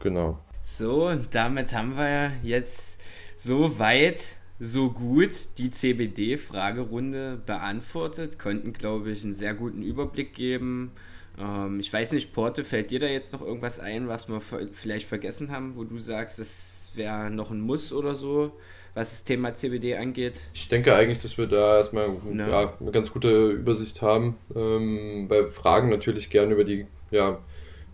[0.00, 0.38] Genau.
[0.62, 3.00] So, damit haben wir jetzt
[3.36, 4.28] so weit,
[4.58, 10.92] so gut die CBD-Fragerunde beantwortet, konnten, glaube ich, einen sehr guten Überblick geben.
[11.38, 15.08] Ähm, ich weiß nicht, Porte, fällt dir da jetzt noch irgendwas ein, was wir vielleicht
[15.08, 18.52] vergessen haben, wo du sagst, das wäre noch ein Muss oder so?
[18.94, 20.40] Was das Thema CBD angeht?
[20.54, 22.46] Ich denke eigentlich, dass wir da erstmal no.
[22.46, 24.36] ja, eine ganz gute Übersicht haben.
[24.54, 27.38] Ähm, bei Fragen natürlich gerne über die ja,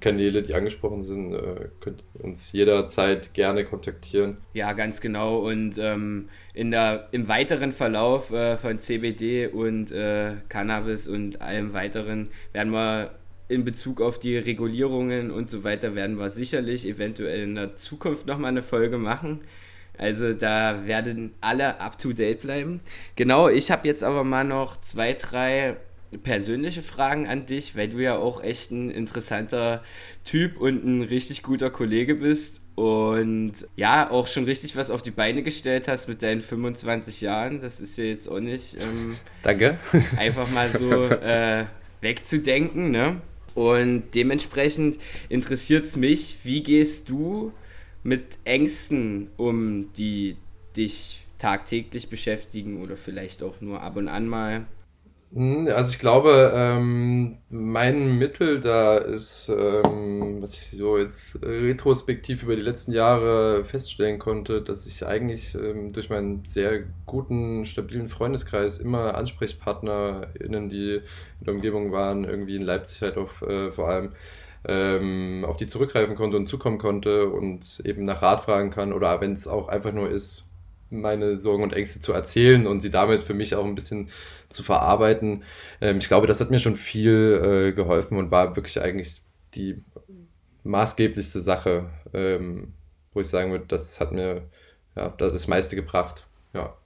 [0.01, 4.39] Kanäle, die angesprochen sind, äh, könnt uns jederzeit gerne kontaktieren.
[4.55, 5.39] Ja, ganz genau.
[5.39, 11.73] Und ähm, in der, im weiteren Verlauf äh, von CBD und äh, Cannabis und allem
[11.73, 13.11] weiteren werden wir
[13.49, 18.27] in Bezug auf die Regulierungen und so weiter, werden wir sicherlich eventuell in der Zukunft
[18.27, 19.41] nochmal eine Folge machen.
[19.99, 22.81] Also da werden alle up-to-date bleiben.
[23.17, 25.77] Genau, ich habe jetzt aber mal noch zwei, drei
[26.23, 29.83] persönliche Fragen an dich, weil du ja auch echt ein interessanter
[30.25, 35.11] Typ und ein richtig guter Kollege bist und ja, auch schon richtig was auf die
[35.11, 37.61] Beine gestellt hast mit deinen 25 Jahren.
[37.61, 39.79] Das ist ja jetzt auch nicht ähm, Danke.
[40.17, 41.67] einfach mal so äh,
[42.01, 42.93] wegzudenken.
[42.93, 43.21] Ne?
[43.55, 47.53] Und dementsprechend interessiert es mich, wie gehst du
[48.03, 50.37] mit Ängsten um, die
[50.77, 54.67] dich tagtäglich beschäftigen oder vielleicht auch nur ab und an mal?
[55.35, 62.43] Hm, also ich glaube, ähm, mein Mittel da ist, ähm, was ich so jetzt retrospektiv
[62.43, 68.09] über die letzten Jahre feststellen konnte, dass ich eigentlich ähm, durch meinen sehr guten, stabilen
[68.09, 70.95] Freundeskreis immer AnsprechpartnerInnen, die
[71.41, 74.13] in der Umgebung waren, irgendwie in Leipzig halt auch äh, vor allem,
[74.69, 79.21] ähm, auf die zurückgreifen konnte und zukommen konnte und eben nach Rat fragen kann oder
[79.21, 80.45] wenn es auch einfach nur ist,
[80.91, 84.11] meine Sorgen und Ängste zu erzählen und sie damit für mich auch ein bisschen
[84.49, 85.43] zu verarbeiten.
[85.81, 89.23] Ähm, ich glaube, das hat mir schon viel äh, geholfen und war wirklich eigentlich
[89.55, 89.83] die
[90.65, 92.75] maßgeblichste Sache, ähm,
[93.13, 94.43] wo ich sagen würde, das hat mir
[94.97, 96.27] ja, das meiste gebracht.
[96.53, 96.77] Ja.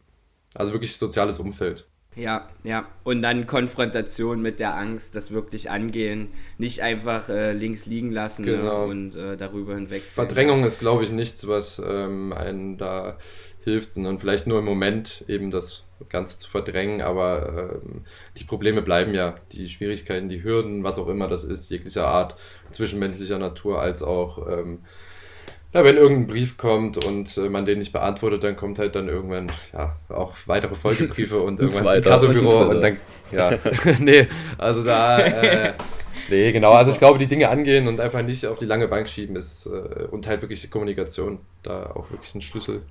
[0.54, 1.86] Also wirklich soziales Umfeld.
[2.14, 2.86] Ja, ja.
[3.04, 8.44] Und dann Konfrontation mit der Angst, das wirklich angehen, nicht einfach äh, links liegen lassen
[8.44, 8.86] ne, genau.
[8.86, 10.02] ne, und äh, darüber hinweg.
[10.02, 13.16] Verdrängung ist, glaube ich, nichts, was ähm, einen da
[13.64, 18.02] hilft, sondern vielleicht nur im Moment eben das Ganze zu verdrängen, aber ähm,
[18.36, 22.36] die Probleme bleiben ja, die Schwierigkeiten, die Hürden, was auch immer das ist, jeglicher Art,
[22.72, 24.80] zwischenmenschlicher Natur als auch ähm,
[25.74, 29.08] ja, wenn irgendein Brief kommt und äh, man den nicht beantwortet, dann kommt halt dann
[29.08, 32.96] irgendwann ja auch weitere Folgebriefe und irgendwann Zweiter zum Kassobüro und und, dann
[33.30, 33.58] ja
[33.98, 35.72] nee, also da äh,
[36.28, 39.08] nee, genau, also ich glaube, die Dinge angehen und einfach nicht auf die lange Bank
[39.08, 42.82] schieben ist äh, und halt wirklich die Kommunikation da auch wirklich ein Schlüssel.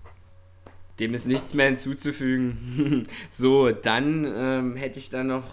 [1.00, 3.08] Dem ist nichts mehr hinzuzufügen.
[3.32, 5.46] so, dann ähm, hätte ich da noch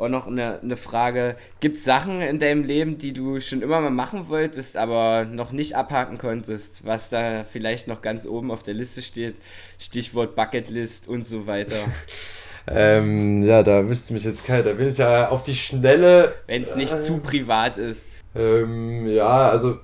[0.00, 1.36] auch noch eine, eine Frage.
[1.60, 5.52] Gibt es Sachen in deinem Leben, die du schon immer mal machen wolltest, aber noch
[5.52, 9.36] nicht abhaken konntest, was da vielleicht noch ganz oben auf der Liste steht?
[9.78, 11.76] Stichwort Bucketlist und so weiter.
[12.68, 14.62] ähm, ja, da wüsste mich jetzt keiner.
[14.62, 16.34] Da bin ich ja auf die Schnelle.
[16.46, 18.06] Wenn es nicht äh, zu privat ist.
[18.34, 19.78] Ähm, ja, also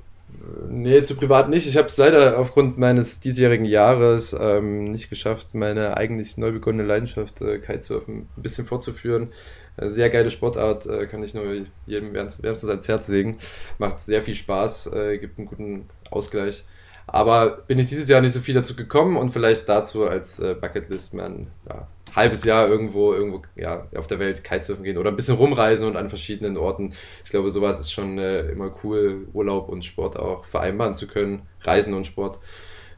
[0.69, 1.67] Nee, zu privat nicht.
[1.67, 6.85] Ich habe es leider aufgrund meines diesjährigen Jahres ähm, nicht geschafft, meine eigentlich neu begonnene
[6.85, 9.29] Leidenschaft äh, Kitesurfen ein bisschen fortzuführen.
[9.79, 11.45] Sehr geile Sportart, äh, kann ich nur
[11.87, 13.39] jedem wärmstens ans Herz legen.
[13.79, 16.65] Macht sehr viel Spaß, äh, gibt einen guten Ausgleich.
[17.07, 20.57] Aber bin ich dieses Jahr nicht so viel dazu gekommen und vielleicht dazu als äh,
[20.59, 25.17] Bucketlist man ja, halbes Jahr irgendwo, irgendwo ja, auf der Welt Kitesurfen gehen oder ein
[25.17, 26.95] bisschen rumreisen und an verschiedenen Orten.
[27.25, 31.43] Ich glaube, sowas ist schon immer cool, Urlaub und Sport auch vereinbaren zu können.
[31.61, 32.41] Reisen und Sport.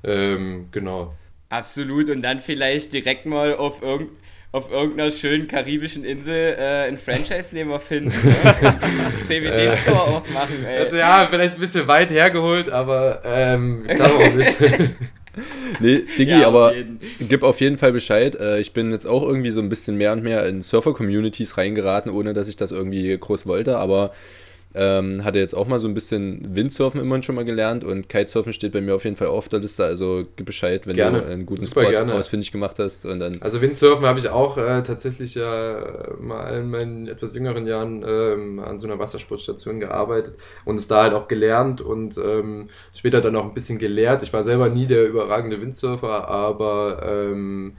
[0.04, 1.14] Ähm, genau.
[1.50, 2.08] Absolut.
[2.08, 4.16] Und dann vielleicht direkt mal auf irgendein
[4.50, 8.78] auf irgendeiner schönen karibischen Insel äh, einen Franchise-Nehmer finden, ne?
[9.22, 10.64] CBD-Store aufmachen.
[10.64, 10.78] Ey.
[10.78, 14.56] Also ja, vielleicht ein bisschen weit hergeholt, aber ähm, klar auch nicht.
[15.80, 16.72] nee, Digi, ja, aber
[17.20, 18.36] gib auf jeden Fall Bescheid.
[18.36, 22.10] Äh, ich bin jetzt auch irgendwie so ein bisschen mehr und mehr in Surfer-Communities reingeraten,
[22.10, 24.12] ohne dass ich das irgendwie groß wollte, aber
[24.78, 28.52] ähm, hatte jetzt auch mal so ein bisschen Windsurfen immerhin schon mal gelernt und Kitesurfen
[28.52, 29.84] steht bei mir auf jeden Fall auf der Liste.
[29.84, 31.20] Also gib Bescheid, wenn gerne.
[31.20, 32.14] du einen guten Super Spot gerne.
[32.14, 33.04] ausfindig gemacht hast.
[33.04, 37.66] Und dann also Windsurfen habe ich auch äh, tatsächlich ja mal in meinen etwas jüngeren
[37.66, 42.68] Jahren ähm, an so einer Wassersportstation gearbeitet und es da halt auch gelernt und ähm,
[42.94, 44.22] später dann auch ein bisschen gelehrt.
[44.22, 47.76] Ich war selber nie der überragende Windsurfer, aber ähm,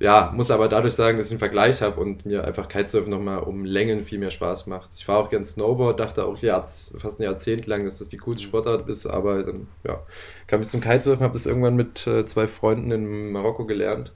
[0.00, 3.40] ja, muss aber dadurch sagen, dass ich einen Vergleich habe und mir einfach Kitesurfen nochmal
[3.40, 4.90] um Längen viel mehr Spaß macht.
[4.96, 8.18] Ich war auch gern Snowboard, dachte auch ja, fast ein Jahrzehnt lang, dass das die
[8.18, 8.48] coolste mhm.
[8.48, 10.00] Sportart ist, aber dann ja,
[10.46, 14.12] kam ich zum Kitesurfen, habe das irgendwann mit äh, zwei Freunden in Marokko gelernt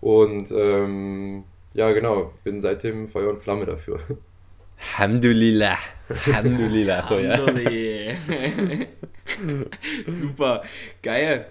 [0.00, 4.00] und ähm, ja, genau, bin seitdem Feuer und Flamme dafür.
[4.98, 5.78] Alhamdulillah.
[6.08, 7.00] Alhamdulillah.
[7.08, 8.14] Alhamdulillah.
[10.06, 10.62] Super,
[11.02, 11.46] geil.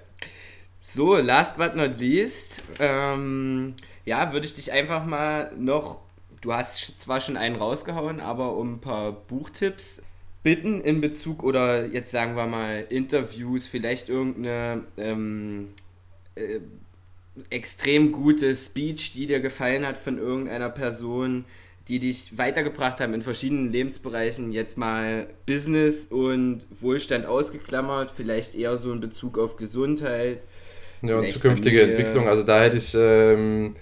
[0.81, 3.75] So, last but not least, ähm,
[4.05, 5.99] ja, würde ich dich einfach mal noch,
[6.41, 10.01] du hast zwar schon einen rausgehauen, aber um ein paar Buchtipps
[10.41, 15.73] bitten in Bezug oder jetzt sagen wir mal Interviews, vielleicht irgendeine ähm,
[16.35, 16.59] äh,
[17.49, 21.43] extrem gute Speech, die dir gefallen hat von irgendeiner Person,
[21.89, 28.77] die dich weitergebracht haben in verschiedenen Lebensbereichen, jetzt mal Business und Wohlstand ausgeklammert, vielleicht eher
[28.77, 30.41] so in Bezug auf Gesundheit,
[31.01, 31.97] ja, und zukünftige Familie.
[31.97, 32.27] Entwicklung.
[32.27, 33.75] Also da hätte ich ähm,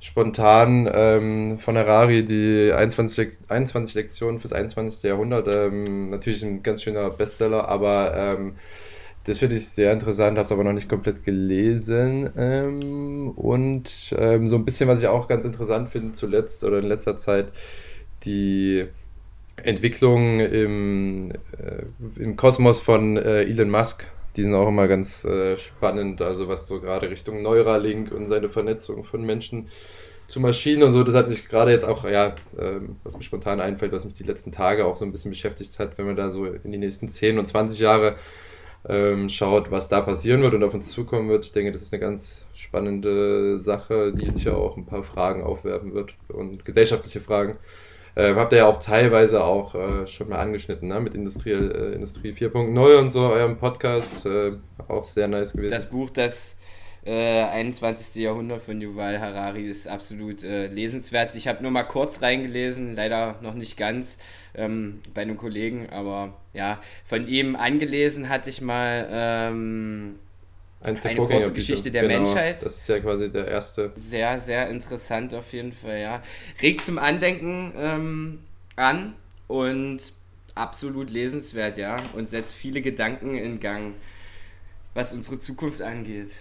[0.00, 5.02] spontan ähm, von Harari die 21, 21 Lektionen fürs 21.
[5.02, 5.54] Jahrhundert.
[5.54, 8.54] Ähm, natürlich ein ganz schöner Bestseller, aber ähm,
[9.24, 12.30] das finde ich sehr interessant, habe es aber noch nicht komplett gelesen.
[12.36, 16.86] Ähm, und ähm, so ein bisschen, was ich auch ganz interessant finde zuletzt oder in
[16.86, 17.52] letzter Zeit,
[18.24, 18.86] die
[19.56, 24.06] Entwicklung im, äh, im Kosmos von äh, Elon Musk
[24.38, 28.48] die sind auch immer ganz äh, spannend, also was so gerade Richtung Neuralink und seine
[28.48, 29.68] Vernetzung von Menschen
[30.28, 33.60] zu Maschinen und so, das hat mich gerade jetzt auch, ja, ähm, was mir spontan
[33.60, 36.30] einfällt, was mich die letzten Tage auch so ein bisschen beschäftigt hat, wenn man da
[36.30, 38.14] so in die nächsten 10 und 20 Jahre
[38.88, 41.44] ähm, schaut, was da passieren wird und auf uns zukommen wird.
[41.44, 45.94] Ich denke, das ist eine ganz spannende Sache, die sicher auch ein paar Fragen aufwerfen
[45.94, 47.56] wird und gesellschaftliche Fragen.
[48.18, 50.98] Äh, habt ihr ja auch teilweise auch äh, schon mal angeschnitten, ne?
[50.98, 54.26] mit Industrie, äh, Industrie 4.0 und so, eurem Podcast.
[54.26, 54.54] Äh,
[54.88, 55.70] auch sehr nice gewesen.
[55.70, 56.56] Das Buch, das
[57.06, 58.16] 21.
[58.16, 61.32] Äh, Jahrhundert von Yuval Harari ist absolut äh, lesenswert.
[61.36, 64.18] Ich habe nur mal kurz reingelesen, leider noch nicht ganz
[64.56, 69.08] ähm, bei einem Kollegen, aber ja, von ihm angelesen hatte ich mal.
[69.12, 70.16] Ähm,
[70.80, 72.64] Eins der eine kurze Geschichte der genau, Menschheit.
[72.64, 73.92] Das ist ja quasi der erste.
[73.96, 76.22] Sehr, sehr interessant auf jeden Fall, ja.
[76.62, 78.38] Regt zum Andenken ähm,
[78.76, 79.14] an
[79.48, 80.00] und
[80.54, 81.96] absolut lesenswert, ja.
[82.14, 83.94] Und setzt viele Gedanken in Gang,
[84.94, 86.36] was unsere Zukunft angeht.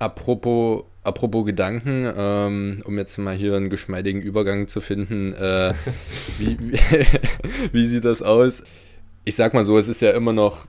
[0.00, 5.72] Apropos, apropos Gedanken, ähm, um jetzt mal hier einen geschmeidigen Übergang zu finden, äh,
[6.38, 6.78] wie, wie,
[7.72, 8.64] wie sieht das aus?
[9.24, 10.66] Ich sag mal so, es ist ja immer noch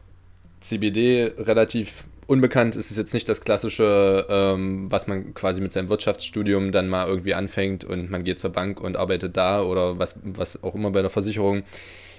[0.61, 5.89] CBD relativ unbekannt ist es jetzt nicht das klassische, ähm, was man quasi mit seinem
[5.89, 10.15] Wirtschaftsstudium dann mal irgendwie anfängt und man geht zur Bank und arbeitet da oder was,
[10.23, 11.63] was auch immer bei der Versicherung.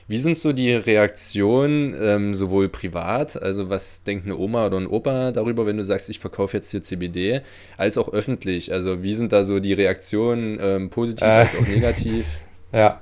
[0.07, 4.87] Wie sind so die Reaktionen, ähm, sowohl privat, also was denkt eine Oma oder ein
[4.87, 7.41] Opa darüber, wenn du sagst, ich verkaufe jetzt hier CBD,
[7.79, 8.71] als auch öffentlich?
[8.71, 12.27] Also wie sind da so die Reaktionen, ähm, positiv äh, als auch negativ?
[12.73, 13.01] Ja,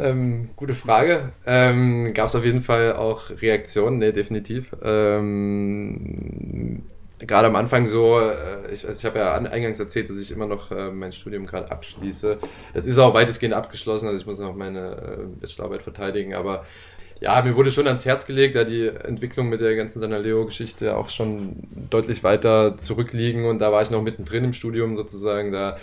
[0.00, 1.32] ähm, gute Frage.
[1.46, 3.98] Ähm, Gab es auf jeden Fall auch Reaktionen?
[3.98, 4.74] Ne, definitiv.
[4.82, 6.82] Ähm,
[7.26, 10.70] gerade am Anfang so, äh, ich, ich habe ja eingangs erzählt, dass ich immer noch
[10.70, 12.38] äh, mein Studium gerade abschließe.
[12.74, 16.64] Es ist auch weitestgehend abgeschlossen, also ich muss noch meine äh, Bachelorarbeit verteidigen, aber
[17.20, 21.10] ja, mir wurde schon ans Herz gelegt, da die Entwicklung mit der ganzen Sanaleo-Geschichte auch
[21.10, 21.56] schon
[21.90, 25.76] deutlich weiter zurückliegen und da war ich noch mittendrin im Studium sozusagen, da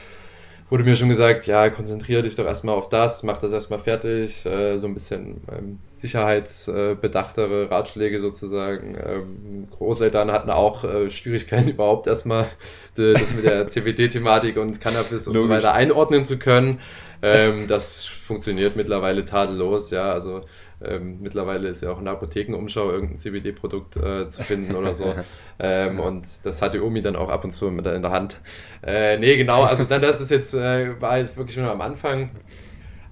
[0.69, 4.45] wurde mir schon gesagt, ja, konzentriere dich doch erstmal auf das, mach das erstmal fertig,
[4.45, 8.97] äh, so ein bisschen ähm, sicherheitsbedachtere Ratschläge sozusagen.
[9.01, 12.47] Ähm, Großeltern hatten auch äh, Schwierigkeiten überhaupt erstmal
[12.95, 15.49] das mit der CBD-Thematik und Cannabis und Logisch.
[15.49, 16.79] so weiter einordnen zu können.
[17.21, 20.41] Ähm, das funktioniert mittlerweile tadellos, ja, also
[20.83, 25.15] ähm, mittlerweile ist ja auch in der Apothekenumschau irgendein CBD-Produkt äh, zu finden oder so.
[25.59, 28.39] ähm, und das hat die Omi dann auch ab und zu mit in der Hand.
[28.83, 32.29] Äh, nee, genau, also dann das ist jetzt, äh, war jetzt wirklich nur am Anfang.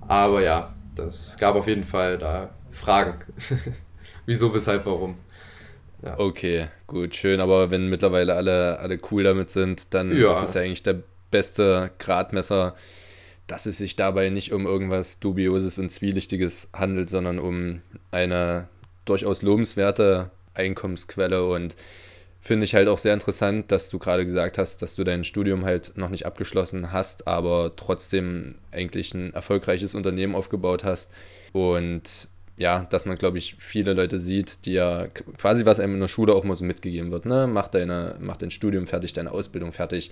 [0.08, 3.20] Aber ja, das gab auf jeden Fall da Fragen.
[4.26, 5.18] Wieso, weshalb, warum.
[6.04, 6.20] Ja.
[6.20, 7.40] Okay, gut, schön.
[7.40, 10.32] Aber wenn mittlerweile alle, alle cool damit sind, dann ja.
[10.32, 11.02] ist es ja eigentlich der
[11.32, 12.76] beste Gradmesser
[13.48, 17.82] dass es sich dabei nicht um irgendwas Dubioses und Zwielichtiges handelt, sondern um
[18.12, 18.68] eine
[19.06, 21.48] durchaus lobenswerte Einkommensquelle.
[21.48, 21.76] Und
[22.42, 25.64] finde ich halt auch sehr interessant, dass du gerade gesagt hast, dass du dein Studium
[25.66, 31.12] halt noch nicht abgeschlossen hast, aber trotzdem eigentlich ein erfolgreiches Unternehmen aufgebaut hast.
[31.54, 32.28] Und
[32.58, 36.08] ja, dass man, glaube ich, viele Leute sieht, die ja quasi, was einem in der
[36.08, 37.48] Schule auch mal so mitgegeben wird, ne?
[37.48, 40.12] Mach, deine, mach dein Studium fertig, deine Ausbildung fertig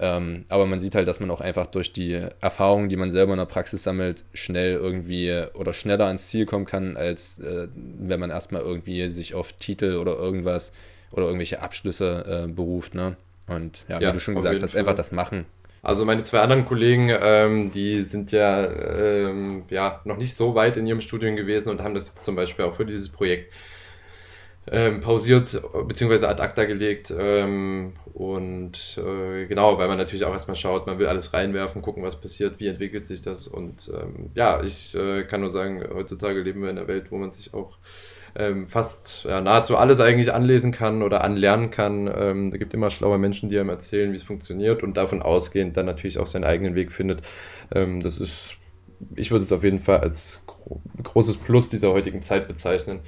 [0.00, 3.32] ähm, aber man sieht halt, dass man auch einfach durch die Erfahrungen, die man selber
[3.32, 8.20] in der Praxis sammelt, schnell irgendwie oder schneller ans Ziel kommen kann, als äh, wenn
[8.20, 10.72] man erstmal irgendwie sich auf Titel oder irgendwas
[11.10, 12.94] oder irgendwelche Abschlüsse äh, beruft.
[12.94, 13.16] Ne?
[13.48, 14.80] Und ja, ja, wie du schon gesagt hast, Fall.
[14.80, 15.46] einfach das machen.
[15.82, 20.76] Also meine zwei anderen Kollegen, ähm, die sind ja, ähm, ja noch nicht so weit
[20.76, 23.52] in ihrem Studium gewesen und haben das jetzt zum Beispiel auch für dieses Projekt
[24.70, 26.26] ähm, pausiert bzw.
[26.26, 27.12] ad acta gelegt.
[27.16, 32.02] Ähm, und äh, genau, weil man natürlich auch erstmal schaut, man will alles reinwerfen, gucken,
[32.02, 33.46] was passiert, wie entwickelt sich das.
[33.46, 37.16] Und ähm, ja, ich äh, kann nur sagen, heutzutage leben wir in einer Welt, wo
[37.16, 37.78] man sich auch
[38.36, 42.10] ähm, fast ja, nahezu alles eigentlich anlesen kann oder anlernen kann.
[42.14, 45.76] Ähm, da gibt immer schlaue Menschen, die einem erzählen, wie es funktioniert und davon ausgehend
[45.76, 47.22] dann natürlich auch seinen eigenen Weg findet.
[47.74, 48.56] Ähm, das ist,
[49.16, 53.00] ich würde es auf jeden Fall als gro großes Plus dieser heutigen Zeit bezeichnen.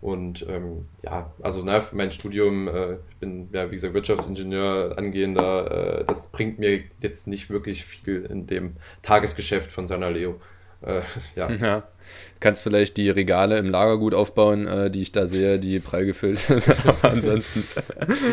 [0.00, 6.00] Und ähm, ja, also na, mein Studium, äh, ich bin ja wie gesagt Wirtschaftsingenieur, angehender,
[6.00, 10.40] äh, das bringt mir jetzt nicht wirklich viel in dem Tagesgeschäft von Sanaleo.
[10.82, 11.00] Äh,
[11.36, 11.50] ja.
[11.50, 11.82] ja.
[12.40, 16.38] Kannst vielleicht die Regale im Lagergut aufbauen, äh, die ich da sehe, die prall gefüllt
[16.38, 16.62] sind.
[16.86, 17.64] Aber ansonsten.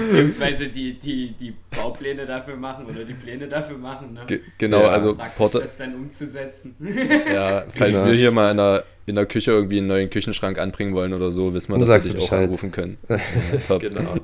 [0.05, 4.13] Beziehungsweise die, die, die Baupläne dafür machen oder die Pläne dafür machen.
[4.13, 4.21] Ne?
[4.25, 6.75] Ge genau, ja, also Porter das dann umzusetzen.
[7.33, 8.05] Ja, falls genau.
[8.05, 11.29] wir hier mal in der, in der Küche irgendwie einen neuen Küchenschrank anbringen wollen oder
[11.29, 12.97] so, wissen wir, dass wir dich auch anrufen können.
[13.09, 13.17] Ja,
[13.67, 13.81] top.
[13.81, 14.15] genau.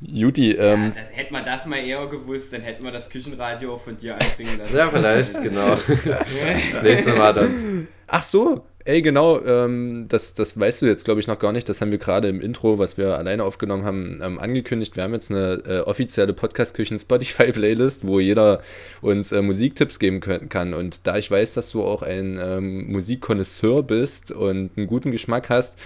[0.00, 0.92] Juti, ähm.
[0.94, 4.14] Ja, hätten wir das mal eher gewusst, dann hätten wir das Küchenradio auch von dir
[4.16, 4.76] einbringen lassen.
[4.76, 5.78] Ja, vielleicht, genau.
[6.82, 7.88] Nächstes Mal dann.
[8.06, 11.68] Ach so, ey, genau, ähm, das, das weißt du jetzt, glaube ich, noch gar nicht.
[11.68, 14.96] Das haben wir gerade im Intro, was wir alleine aufgenommen haben, ähm, angekündigt.
[14.96, 18.60] Wir haben jetzt eine äh, offizielle Podcast-Küchen-Spotify-Playlist, wo jeder
[19.00, 20.72] uns äh, Musiktipps geben können, kann.
[20.72, 25.50] Und da ich weiß, dass du auch ein ähm, Musikkonnoisseur bist und einen guten Geschmack
[25.50, 25.76] hast,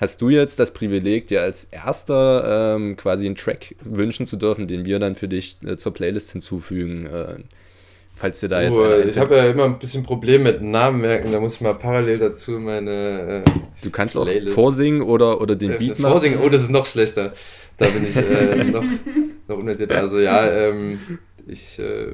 [0.00, 4.68] hast du jetzt das Privileg, dir als erster ähm, quasi einen Track wünschen zu dürfen,
[4.68, 7.06] den wir dann für dich äh, zur Playlist hinzufügen.
[7.06, 7.34] Äh,
[8.18, 8.76] Falls dir da jetzt.
[8.76, 11.74] Oh, ich habe ja immer ein bisschen Probleme mit Namen merken, da muss ich mal
[11.74, 13.44] parallel dazu meine.
[13.46, 14.48] Äh, du kannst Playlist.
[14.48, 16.10] auch vorsingen oder, oder den Beat machen.
[16.10, 17.32] Vorsingen, oh, das ist noch schlechter.
[17.76, 18.82] Da bin ich äh, noch,
[19.46, 19.92] noch unversiert.
[19.92, 20.98] Also ja, ähm,
[21.46, 22.08] ich äh,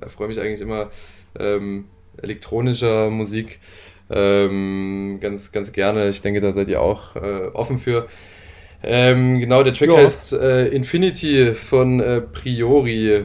[0.00, 0.90] erfreue mich eigentlich immer
[1.38, 1.84] ähm,
[2.20, 3.60] elektronischer Musik
[4.10, 6.08] ähm, ganz, ganz gerne.
[6.08, 8.06] Ich denke, da seid ihr auch äh, offen für.
[8.82, 9.96] Ähm, genau, der Track ja.
[9.96, 12.02] heißt äh, Infinity von
[12.32, 13.24] Priori,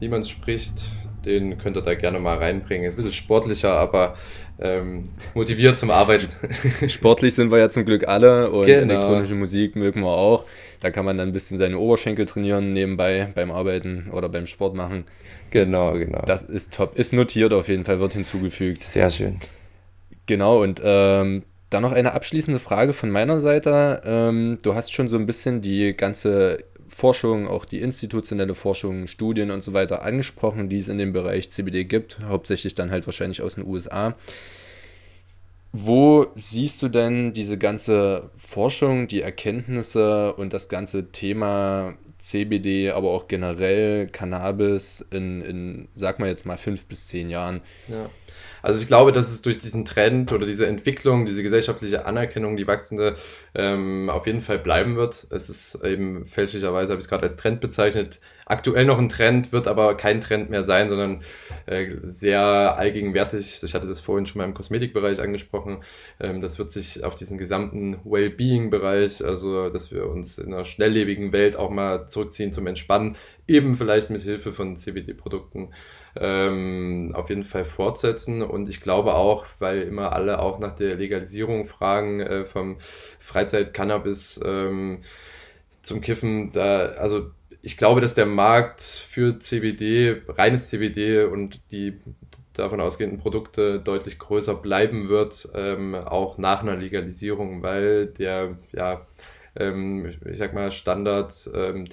[0.00, 0.84] wie man es spricht
[1.26, 2.90] den könnt ihr da gerne mal reinbringen.
[2.90, 4.16] Ein bisschen sportlicher, aber
[4.58, 6.28] ähm, motiviert zum Arbeiten.
[6.88, 8.92] Sportlich sind wir ja zum Glück alle und genau.
[8.92, 10.44] elektronische Musik mögen wir auch.
[10.80, 14.74] Da kann man dann ein bisschen seine Oberschenkel trainieren nebenbei beim Arbeiten oder beim Sport
[14.74, 15.04] machen.
[15.50, 16.22] Genau, genau.
[16.24, 16.96] Das ist top.
[16.96, 18.80] Ist notiert auf jeden Fall, wird hinzugefügt.
[18.80, 19.38] Sehr schön.
[20.26, 24.02] Genau, und ähm, dann noch eine abschließende Frage von meiner Seite.
[24.04, 29.50] Ähm, du hast schon so ein bisschen die ganze Forschung, auch die institutionelle Forschung, Studien
[29.50, 33.42] und so weiter angesprochen, die es in dem Bereich CBD gibt, hauptsächlich dann halt wahrscheinlich
[33.42, 34.14] aus den USA.
[35.72, 43.10] Wo siehst du denn diese ganze Forschung, die Erkenntnisse und das ganze Thema CBD, aber
[43.10, 47.60] auch generell Cannabis in, in sag mal jetzt mal, fünf bis zehn Jahren?
[47.88, 48.08] Ja.
[48.66, 52.66] Also ich glaube, dass es durch diesen Trend oder diese Entwicklung, diese gesellschaftliche Anerkennung, die
[52.66, 53.14] wachsende,
[53.54, 55.28] ähm, auf jeden Fall bleiben wird.
[55.30, 59.52] Es ist eben fälschlicherweise, habe ich es gerade als Trend bezeichnet, aktuell noch ein Trend,
[59.52, 61.22] wird aber kein Trend mehr sein, sondern
[61.66, 62.42] äh, sehr
[62.76, 63.62] allgegenwärtig.
[63.62, 65.84] Ich hatte das vorhin schon mal im Kosmetikbereich angesprochen.
[66.18, 71.30] Ähm, das wird sich auf diesen gesamten Wellbeing-Bereich, also dass wir uns in einer schnelllebigen
[71.32, 75.68] Welt auch mal zurückziehen zum Entspannen, eben vielleicht mit Hilfe von CBD-Produkten
[76.20, 78.42] ähm, auf jeden Fall fortsetzen.
[78.42, 82.78] Und ich glaube auch, weil immer alle auch nach der Legalisierung fragen äh, vom
[83.18, 85.02] Freizeit-Cannabis ähm,
[85.82, 87.30] zum Kiffen, da, also
[87.62, 91.98] ich glaube, dass der Markt für CBD, reines CBD und die
[92.52, 99.06] davon ausgehenden Produkte deutlich größer bleiben wird, ähm, auch nach einer Legalisierung, weil der, ja,
[99.58, 101.86] ähm, ich sag mal, Standard ähm,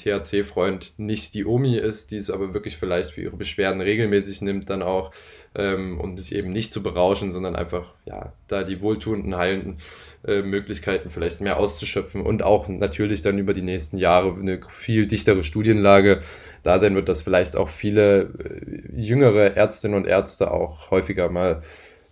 [0.97, 4.81] nicht die Omi ist, die es aber wirklich vielleicht für ihre Beschwerden regelmäßig nimmt, dann
[4.81, 5.11] auch,
[5.55, 9.79] ähm, um sich eben nicht zu berauschen, sondern einfach, ja, da die wohltuenden, heilenden
[10.25, 15.07] äh, Möglichkeiten vielleicht mehr auszuschöpfen und auch natürlich dann über die nächsten Jahre eine viel
[15.07, 16.21] dichtere Studienlage
[16.63, 21.61] da sein wird, dass vielleicht auch viele äh, jüngere Ärztinnen und Ärzte auch häufiger mal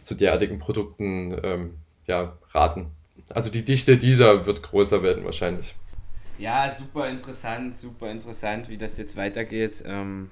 [0.01, 1.69] zu derartigen Produkten ähm,
[2.05, 2.87] ja, raten.
[3.33, 5.75] Also die Dichte dieser wird größer werden wahrscheinlich.
[6.37, 9.83] Ja, super interessant, super interessant, wie das jetzt weitergeht.
[9.85, 10.31] Ähm,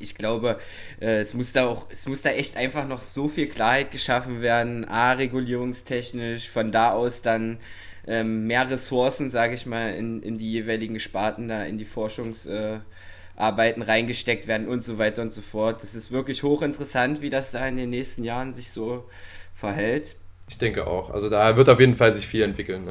[0.00, 0.58] ich glaube,
[1.00, 4.42] äh, es, muss da auch, es muss da echt einfach noch so viel Klarheit geschaffen
[4.42, 7.58] werden, A, regulierungstechnisch, von da aus dann
[8.06, 13.82] ähm, mehr Ressourcen, sage ich mal, in, in die jeweiligen Sparten, da in die Forschungsarbeiten
[13.82, 15.82] reingesteckt werden und so weiter und so fort.
[15.82, 19.08] Das ist wirklich hochinteressant, wie das da in den nächsten Jahren sich so
[19.54, 20.16] verhält.
[20.48, 21.10] Ich denke auch.
[21.10, 22.86] Also da wird auf jeden Fall sich viel entwickeln.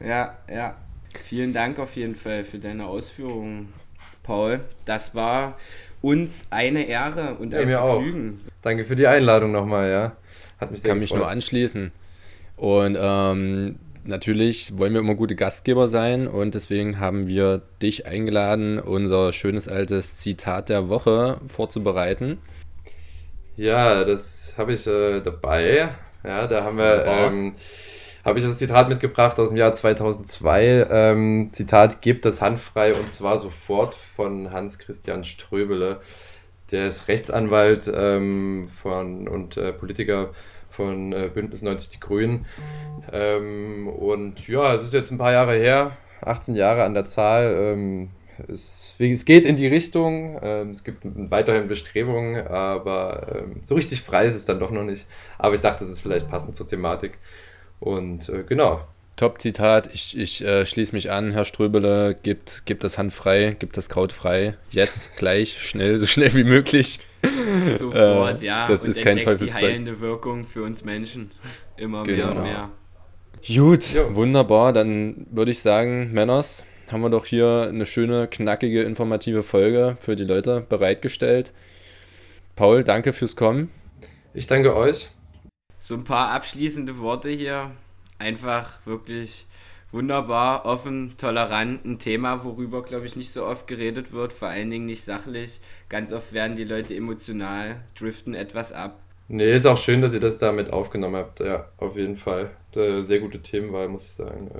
[0.00, 0.34] Ja, ja.
[0.54, 0.76] ja.
[1.24, 3.72] Vielen Dank auf jeden Fall für deine Ausführungen,
[4.22, 4.60] Paul.
[4.84, 5.56] Das war
[6.02, 8.40] uns eine Ehre und ja, ein Vergnügen.
[8.46, 8.52] Auch.
[8.62, 10.16] Danke für die Einladung nochmal, ja.
[10.58, 11.16] Hat mich sehr Kann gefreut.
[11.16, 11.92] mich nur anschließen.
[12.56, 18.78] Und ähm, natürlich wollen wir immer gute Gastgeber sein und deswegen haben wir dich eingeladen,
[18.78, 22.38] unser schönes altes Zitat der Woche vorzubereiten.
[23.56, 25.90] Ja, das habe ich äh, dabei.
[26.24, 27.54] Ja, da haben wir, ähm,
[28.24, 30.86] habe ich das Zitat mitgebracht aus dem Jahr 2002.
[30.90, 36.00] Ähm, Zitat, gibt das handfrei und zwar sofort von Hans-Christian Ströbele.
[36.70, 40.30] Der ist Rechtsanwalt ähm, von, und äh, Politiker
[40.68, 42.46] von äh, Bündnis 90 Die Grünen.
[43.12, 47.56] Ähm, und ja, es ist jetzt ein paar Jahre her, 18 Jahre an der Zahl.
[47.58, 48.10] Ähm,
[49.00, 54.02] es, es, geht in die Richtung, ähm, es gibt weiterhin Bestrebungen, aber ähm, so richtig
[54.02, 55.06] frei ist es dann doch noch nicht.
[55.38, 57.18] Aber ich dachte, es ist vielleicht passend zur Thematik.
[57.78, 58.82] Und äh, genau.
[59.16, 63.76] Top-Zitat, ich, ich äh, schließe mich an, Herr Ströbele, gibt, gibt das Hand frei, gibt
[63.76, 67.00] das Kraut frei, jetzt, gleich, schnell, so schnell wie möglich.
[67.78, 68.66] Sofort, äh, ja.
[68.66, 69.60] Das und ist kein Teufelszeug.
[69.60, 71.30] die heilende Wirkung für uns Menschen
[71.76, 72.16] immer genau.
[72.16, 72.70] mehr und mehr.
[73.46, 74.14] Gut, jo.
[74.14, 79.96] wunderbar, dann würde ich sagen, Männers, haben wir doch hier eine schöne, knackige, informative Folge
[80.00, 81.52] für die Leute bereitgestellt.
[82.56, 83.70] Paul, danke fürs Kommen.
[84.34, 85.08] Ich danke euch.
[85.78, 87.70] So ein paar abschließende Worte hier.
[88.18, 89.46] Einfach wirklich
[89.92, 94.70] wunderbar, offen, tolerant, ein Thema, worüber, glaube ich, nicht so oft geredet wird, vor allen
[94.70, 95.60] Dingen nicht sachlich.
[95.88, 99.00] Ganz oft werden die Leute emotional, driften etwas ab.
[99.28, 101.40] Nee, ist auch schön, dass ihr das damit aufgenommen habt.
[101.40, 102.50] Ja, auf jeden Fall.
[102.74, 104.50] Sehr gute Themenwahl, muss ich sagen.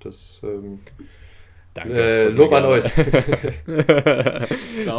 [0.00, 0.80] Das ähm,
[1.74, 1.94] Danke.
[1.94, 2.84] Äh, Lob an euch.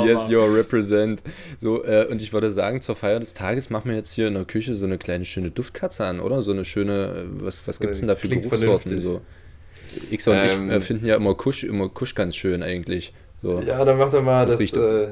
[0.05, 1.21] yes, you represent.
[1.57, 4.35] So, äh, und ich würde sagen, zur Feier des Tages machen wir jetzt hier in
[4.35, 6.41] der Küche so eine kleine schöne Duftkatze an, oder?
[6.41, 9.01] So eine schöne, äh, was, was gibt es denn da für Geruchssorten?
[9.01, 9.21] So?
[10.11, 13.13] X und ähm, ich äh, finden ja immer Kusch, immer Kusch ganz schön eigentlich.
[13.41, 13.59] So.
[13.61, 15.07] Ja, dann macht er mal das, das, äh,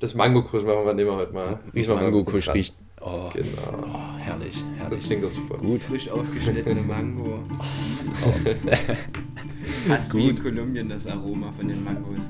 [0.00, 1.58] das Mango-Kusch, machen wir, nehmen wir heute mal.
[1.72, 3.88] Mango-Kusch riecht Oh, genau.
[3.92, 4.90] Oh, herrlich, herrlich.
[4.90, 5.56] Das klingt doch super.
[5.58, 5.82] Gut.
[5.82, 7.44] Frisch aufgeschnittene Mango.
[8.24, 8.32] Oh.
[9.86, 10.20] Fast Gut.
[10.20, 12.22] wie in Kolumbien das Aroma von den Mangos.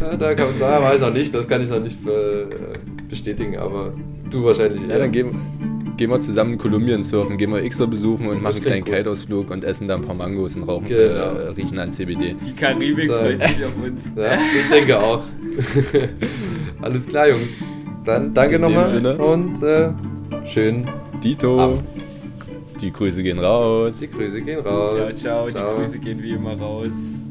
[0.00, 2.46] Ja, da, kann, da weiß ich noch nicht, das kann ich noch nicht äh,
[3.08, 3.92] bestätigen, aber
[4.30, 4.88] du wahrscheinlich eher.
[4.88, 5.38] Ja, dann gehen,
[5.96, 9.50] gehen wir zusammen in Kolumbien surfen, gehen wir Ixer besuchen und machen einen kleinen Kaltausflug
[9.50, 11.34] und essen da ein paar Mangos und rauchen, genau.
[11.34, 12.34] äh, riechen an CBD.
[12.44, 14.12] Die Karibik freut sich auf uns.
[14.16, 15.24] Ja, ich denke auch.
[16.80, 17.64] Alles klar, Jungs.
[18.06, 19.90] Dann danke nochmal und äh,
[20.44, 20.88] schön.
[21.22, 21.60] Dito.
[21.60, 21.82] Abend.
[22.80, 23.98] Die Grüße gehen raus.
[23.98, 24.94] Die Grüße gehen raus.
[24.94, 25.72] Ciao, ciao, ciao.
[25.72, 27.25] Die Grüße gehen wie immer raus.